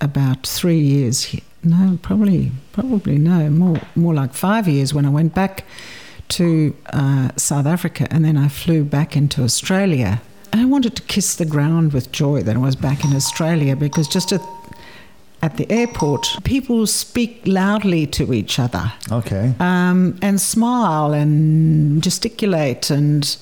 about 0.00 0.46
three 0.46 0.78
years. 0.78 1.34
No, 1.62 1.98
probably, 2.02 2.52
probably 2.72 3.18
no, 3.18 3.48
more, 3.50 3.80
more 3.94 4.14
like 4.14 4.34
five 4.34 4.68
years 4.68 4.92
when 4.92 5.06
I 5.06 5.10
went 5.10 5.34
back 5.34 5.64
to 6.28 6.76
uh, 6.92 7.30
South 7.36 7.66
Africa 7.66 8.06
and 8.10 8.24
then 8.24 8.36
I 8.36 8.48
flew 8.48 8.84
back 8.84 9.16
into 9.16 9.42
Australia. 9.42 10.20
And 10.52 10.60
I 10.60 10.64
wanted 10.64 10.96
to 10.96 11.02
kiss 11.02 11.34
the 11.34 11.44
ground 11.44 11.92
with 11.92 12.12
joy 12.12 12.42
that 12.42 12.56
I 12.56 12.58
was 12.58 12.76
back 12.76 13.04
in 13.04 13.14
Australia 13.14 13.76
because 13.76 14.08
just 14.08 14.32
at 14.32 14.40
at 15.42 15.56
the 15.56 15.70
airport, 15.70 16.36
people 16.44 16.86
speak 16.86 17.42
loudly 17.44 18.06
to 18.06 18.32
each 18.32 18.58
other. 18.58 18.92
Okay. 19.12 19.54
Um, 19.60 20.18
and 20.22 20.40
smile 20.40 21.12
and 21.12 22.02
gesticulate 22.02 22.90
and. 22.90 23.36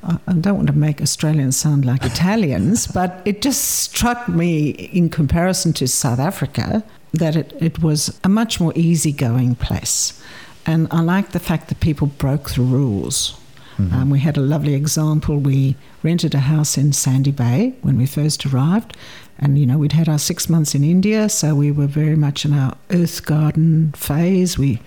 I 0.00 0.32
don't 0.32 0.54
want 0.54 0.68
to 0.68 0.72
make 0.72 1.02
Australians 1.02 1.56
sound 1.56 1.84
like 1.84 2.04
Italians, 2.04 2.86
but 2.98 3.20
it 3.24 3.42
just 3.42 3.64
struck 3.64 4.28
me 4.28 4.70
in 4.70 5.10
comparison 5.10 5.72
to 5.72 5.88
South 5.88 6.20
Africa 6.20 6.84
that 7.12 7.34
it, 7.34 7.52
it 7.60 7.82
was 7.82 8.18
a 8.22 8.28
much 8.28 8.60
more 8.60 8.72
easygoing 8.76 9.56
place. 9.56 10.22
And 10.64 10.86
I 10.92 11.00
like 11.00 11.32
the 11.32 11.40
fact 11.40 11.68
that 11.68 11.80
people 11.80 12.06
broke 12.06 12.50
the 12.50 12.62
rules. 12.62 13.38
Mm-hmm. 13.78 13.94
Um, 13.94 14.10
we 14.10 14.18
had 14.20 14.36
a 14.36 14.40
lovely 14.40 14.74
example. 14.74 15.38
We 15.38 15.76
rented 16.02 16.34
a 16.34 16.40
house 16.40 16.76
in 16.76 16.92
Sandy 16.92 17.30
Bay 17.30 17.74
when 17.82 17.96
we 17.96 18.06
first 18.06 18.44
arrived, 18.46 18.96
and, 19.38 19.58
you 19.58 19.66
know, 19.66 19.78
we'd 19.78 19.92
had 19.92 20.08
our 20.08 20.18
six 20.18 20.48
months 20.48 20.74
in 20.74 20.82
India, 20.82 21.28
so 21.28 21.54
we 21.54 21.70
were 21.70 21.86
very 21.86 22.16
much 22.16 22.44
in 22.44 22.52
our 22.52 22.76
earth 22.90 23.24
garden 23.24 23.92
phase. 23.92 24.58
We, 24.58 24.80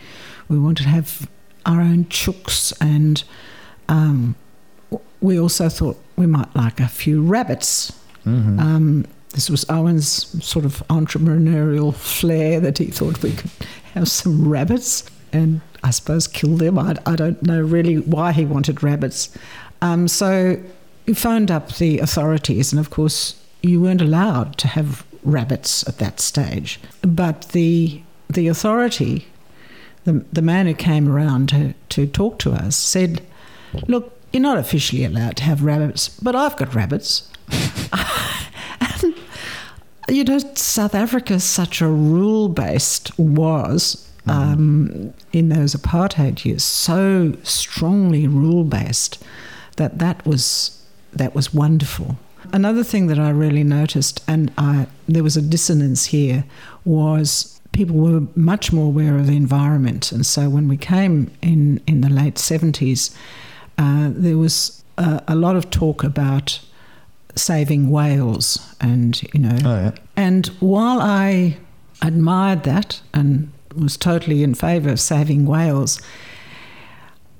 we 0.49 0.59
wanted 0.59 0.83
to 0.83 0.89
have 0.89 1.29
our 1.65 1.81
own 1.81 2.05
chooks, 2.05 2.73
and 2.81 3.23
um, 3.87 4.35
we 5.21 5.39
also 5.39 5.69
thought 5.69 5.97
we 6.15 6.25
might 6.25 6.53
like 6.55 6.79
a 6.79 6.87
few 6.87 7.21
rabbits. 7.21 7.93
Mm-hmm. 8.25 8.59
Um, 8.59 9.05
this 9.29 9.49
was 9.49 9.65
Owen's 9.69 10.45
sort 10.45 10.65
of 10.65 10.83
entrepreneurial 10.89 11.95
flair 11.95 12.59
that 12.59 12.77
he 12.77 12.87
thought 12.87 13.23
we 13.23 13.31
could 13.31 13.51
have 13.93 14.09
some 14.09 14.47
rabbits 14.47 15.09
and 15.33 15.61
I 15.83 15.91
suppose 15.91 16.27
kill 16.27 16.57
them. 16.57 16.77
I, 16.77 16.95
I 17.05 17.15
don't 17.15 17.41
know 17.43 17.61
really 17.61 17.99
why 17.99 18.31
he 18.33 18.45
wanted 18.45 18.83
rabbits. 18.83 19.35
Um, 19.81 20.07
so 20.07 20.61
we 21.05 21.13
phoned 21.13 21.49
up 21.49 21.75
the 21.75 21.99
authorities, 21.99 22.71
and 22.71 22.79
of 22.79 22.89
course, 22.89 23.40
you 23.61 23.81
weren't 23.81 24.01
allowed 24.01 24.57
to 24.57 24.67
have 24.67 25.05
rabbits 25.23 25.87
at 25.87 25.99
that 25.99 26.19
stage. 26.19 26.79
But 27.01 27.49
the 27.49 28.01
the 28.29 28.47
authority, 28.47 29.27
the 30.05 30.25
the 30.31 30.41
man 30.41 30.67
who 30.67 30.73
came 30.73 31.09
around 31.09 31.49
to, 31.49 31.73
to 31.89 32.07
talk 32.07 32.39
to 32.39 32.51
us, 32.51 32.75
said, 32.75 33.21
"Look, 33.87 34.17
you're 34.31 34.41
not 34.41 34.57
officially 34.57 35.05
allowed 35.05 35.37
to 35.37 35.43
have 35.43 35.63
rabbits, 35.63 36.09
but 36.09 36.35
I've 36.35 36.57
got 36.57 36.73
rabbits." 36.73 37.29
and, 39.03 39.15
you 40.07 40.23
know, 40.23 40.39
South 40.55 40.95
Africa, 40.95 41.35
is 41.35 41.43
such 41.43 41.81
a 41.81 41.87
rule 41.87 42.47
based 42.47 43.17
was 43.19 44.07
um, 44.27 45.13
in 45.33 45.49
those 45.49 45.75
apartheid 45.75 46.45
years, 46.45 46.63
so 46.63 47.33
strongly 47.43 48.27
rule 48.27 48.63
based 48.63 49.21
that 49.77 49.99
that 49.99 50.25
was 50.25 50.81
that 51.13 51.35
was 51.35 51.53
wonderful. 51.53 52.17
Another 52.53 52.83
thing 52.83 53.07
that 53.07 53.19
I 53.19 53.29
really 53.29 53.63
noticed, 53.63 54.23
and 54.27 54.51
I, 54.57 54.87
there 55.07 55.23
was 55.23 55.37
a 55.37 55.41
dissonance 55.41 56.05
here, 56.05 56.43
was 56.85 57.59
people 57.71 57.95
were 57.95 58.27
much 58.35 58.73
more 58.73 58.87
aware 58.87 59.17
of 59.17 59.27
the 59.27 59.35
environment. 59.35 60.11
And 60.11 60.25
so 60.25 60.49
when 60.49 60.67
we 60.67 60.77
came 60.77 61.31
in, 61.41 61.81
in 61.87 62.01
the 62.01 62.09
late 62.09 62.35
70s, 62.35 63.15
uh, 63.77 64.09
there 64.13 64.37
was 64.37 64.83
a, 64.97 65.23
a, 65.29 65.35
lot 65.35 65.55
of 65.55 65.69
talk 65.69 66.03
about 66.03 66.59
saving 67.35 67.89
whales. 67.89 68.75
And, 68.81 69.21
you 69.33 69.39
know, 69.39 69.57
oh, 69.63 69.75
yeah. 69.75 69.91
and 70.17 70.47
while 70.59 70.99
I 70.99 71.57
admired 72.01 72.63
that 72.63 73.01
and 73.13 73.51
was 73.75 73.95
totally 73.95 74.43
in 74.43 74.53
favour 74.53 74.89
of 74.89 74.99
saving 74.99 75.45
whales, 75.45 76.01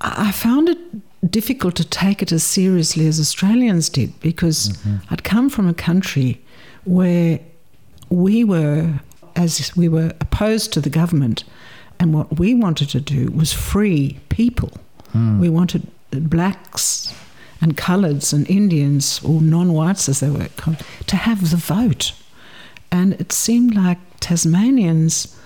I 0.02 0.32
found 0.32 0.68
it 0.68 0.78
difficult 1.30 1.76
to 1.76 1.84
take 1.84 2.22
it 2.22 2.32
as 2.32 2.42
seriously 2.42 3.06
as 3.06 3.20
Australians 3.20 3.88
did 3.88 4.18
because 4.20 4.70
mm-hmm. 4.70 4.96
I'd 5.10 5.24
come 5.24 5.48
from 5.48 5.68
a 5.68 5.74
country 5.74 6.40
where 6.84 7.38
we 8.10 8.44
were, 8.44 9.00
as 9.36 9.74
we 9.76 9.88
were 9.88 10.12
opposed 10.20 10.72
to 10.72 10.80
the 10.80 10.90
government, 10.90 11.44
and 12.00 12.12
what 12.12 12.38
we 12.38 12.52
wanted 12.52 12.88
to 12.90 13.00
do 13.00 13.30
was 13.30 13.52
free 13.52 14.18
people. 14.28 14.72
Mm. 15.14 15.38
We 15.38 15.48
wanted 15.48 15.86
blacks 16.10 17.14
and 17.60 17.76
coloureds 17.76 18.32
and 18.32 18.48
Indians, 18.50 19.22
or 19.22 19.40
non 19.40 19.72
whites 19.72 20.08
as 20.08 20.18
they 20.18 20.30
were 20.30 20.48
called, 20.56 20.82
to 21.06 21.16
have 21.16 21.50
the 21.50 21.56
vote. 21.56 22.12
And 22.90 23.14
it 23.14 23.32
seemed 23.32 23.74
like 23.74 23.98
Tasmanians 24.18 25.38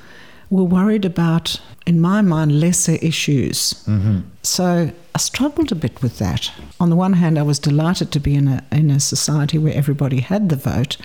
were 0.50 0.64
worried 0.64 1.04
about, 1.04 1.60
in 1.86 2.00
my 2.00 2.20
mind, 2.22 2.60
lesser 2.60 2.96
issues. 3.02 3.74
Mm-hmm. 3.86 4.20
So 4.42 4.90
I 5.14 5.18
struggled 5.18 5.72
a 5.72 5.74
bit 5.74 6.02
with 6.02 6.18
that. 6.18 6.50
On 6.78 6.90
the 6.90 6.96
one 6.96 7.14
hand, 7.14 7.38
I 7.38 7.42
was 7.42 7.58
delighted 7.58 8.12
to 8.12 8.20
be 8.20 8.34
in 8.34 8.48
a, 8.48 8.64
in 8.70 8.90
a 8.90 9.00
society 9.00 9.58
where 9.58 9.74
everybody 9.74 10.20
had 10.20 10.48
the 10.48 10.56
vote. 10.56 10.96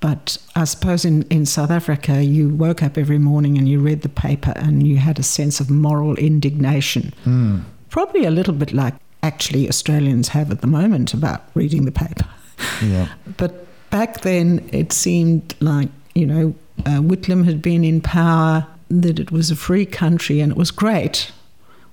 But 0.00 0.38
I 0.56 0.64
suppose 0.64 1.04
in, 1.04 1.22
in 1.24 1.44
South 1.44 1.70
Africa, 1.70 2.24
you 2.24 2.48
woke 2.48 2.82
up 2.82 2.96
every 2.96 3.18
morning 3.18 3.58
and 3.58 3.68
you 3.68 3.80
read 3.80 4.00
the 4.00 4.08
paper 4.08 4.52
and 4.56 4.86
you 4.86 4.96
had 4.96 5.18
a 5.18 5.22
sense 5.22 5.60
of 5.60 5.70
moral 5.70 6.16
indignation. 6.16 7.12
Mm. 7.26 7.64
Probably 7.90 8.24
a 8.24 8.30
little 8.30 8.54
bit 8.54 8.72
like 8.72 8.94
actually 9.22 9.68
Australians 9.68 10.28
have 10.28 10.50
at 10.50 10.62
the 10.62 10.66
moment 10.66 11.12
about 11.12 11.42
reading 11.54 11.84
the 11.84 11.92
paper. 11.92 12.26
Yeah. 12.82 13.08
but 13.36 13.66
back 13.90 14.22
then, 14.22 14.66
it 14.72 14.92
seemed 14.92 15.54
like, 15.60 15.90
you 16.14 16.26
know, 16.26 16.54
uh, 16.86 17.00
Whitlam 17.00 17.44
had 17.44 17.60
been 17.60 17.84
in 17.84 18.00
power, 18.00 18.66
that 18.90 19.18
it 19.18 19.30
was 19.30 19.50
a 19.50 19.56
free 19.56 19.86
country 19.86 20.40
and 20.40 20.52
it 20.52 20.58
was 20.58 20.70
great 20.70 21.32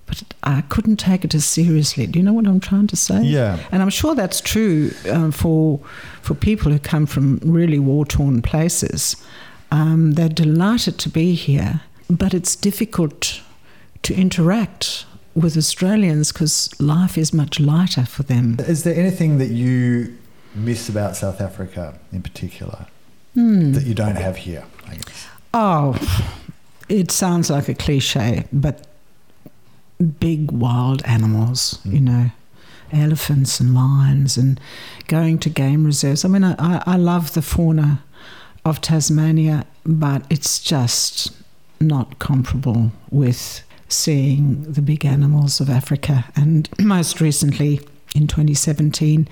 but 0.08 0.24
I 0.41 0.62
couldn't 0.70 0.95
take 0.98 1.26
it 1.26 1.36
as 1.36 1.43
seriously. 1.43 2.08
Do 2.08 2.18
you 2.18 2.24
know 2.24 2.32
what 2.32 2.48
I'm 2.48 2.62
trying 2.62 2.88
to 2.88 2.95
say? 2.95 3.24
Yeah. 3.24 3.60
And 3.74 3.82
I'm 3.82 3.89
sure 3.89 4.16
that's 4.16 4.39
true 4.39 4.91
um, 5.12 5.34
for 5.34 5.82
for 6.22 6.34
people 6.34 6.72
who 6.72 6.80
come 6.80 7.06
from 7.06 7.39
really 7.43 7.78
war 7.78 8.06
torn 8.06 8.41
places. 8.41 9.18
Um, 9.70 10.14
they're 10.14 10.30
delighted 10.30 10.98
to 11.00 11.10
be 11.10 11.34
here, 11.34 11.82
but 12.10 12.34
it's 12.34 12.56
difficult 12.56 13.41
to 14.04 14.14
interact 14.16 15.06
with 15.36 15.58
Australians 15.58 16.32
because 16.32 16.70
life 16.80 17.18
is 17.18 17.34
much 17.34 17.60
lighter 17.60 18.06
for 18.06 18.24
them. 18.24 18.56
Is 18.60 18.84
there 18.84 18.95
anything 18.95 19.39
that 19.39 19.50
you 19.50 20.18
miss 20.56 20.88
about 20.88 21.18
South 21.18 21.41
Africa 21.41 22.00
in 22.14 22.22
particular 22.22 22.86
Hmm. 23.34 23.74
that 23.74 23.84
you 23.84 23.93
don't 23.93 24.16
have 24.16 24.38
here? 24.38 24.64
I 24.88 24.95
guess. 24.95 25.28
Oh, 25.54 25.95
it 26.90 27.12
sounds 27.12 27.50
like 27.50 27.68
a 27.68 27.74
cliche, 27.74 28.46
but 28.52 28.88
big 30.20 30.52
wild 30.52 31.04
animals, 31.06 31.80
hmm. 31.84 31.94
you 31.94 32.02
know, 32.02 32.32
elephants 32.92 33.60
and 33.60 33.74
lions, 33.74 34.38
and 34.38 34.60
going 35.08 35.40
to 35.40 35.50
game 35.50 35.86
reserves. 35.86 36.24
I 36.24 36.28
mean, 36.30 36.44
I, 36.44 36.56
I 36.58 36.84
I 36.86 36.96
love 36.98 37.34
the 37.34 37.42
fauna 37.42 38.04
of 38.64 38.82
Tasmania, 38.82 39.66
but 39.86 40.24
it's 40.30 40.60
just 40.60 41.32
not 41.80 42.20
comparable 42.20 42.92
with 43.10 43.64
seeing 43.88 44.64
the 44.64 44.82
big 44.82 45.06
animals 45.06 45.60
of 45.60 45.70
Africa. 45.70 46.26
And 46.36 46.70
most 46.80 47.22
recently, 47.22 47.80
in 48.16 48.28
2017, 48.28 49.28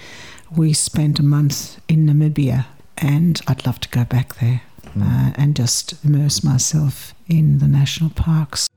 we 0.56 0.74
spent 0.74 1.20
a 1.20 1.24
month 1.24 1.80
in 1.88 2.06
Namibia, 2.06 2.66
and 2.97 3.41
I'd 3.47 3.66
love 3.66 3.80
to 3.82 3.89
go 3.89 4.03
back 4.06 4.36
there 4.36 4.62
mm. 4.95 5.03
uh, 5.03 5.33
and 5.35 5.55
just 5.55 5.93
immerse 6.03 6.43
myself 6.43 7.13
in 7.27 7.59
the 7.59 7.67
national 7.67 8.09
parks. 8.11 8.67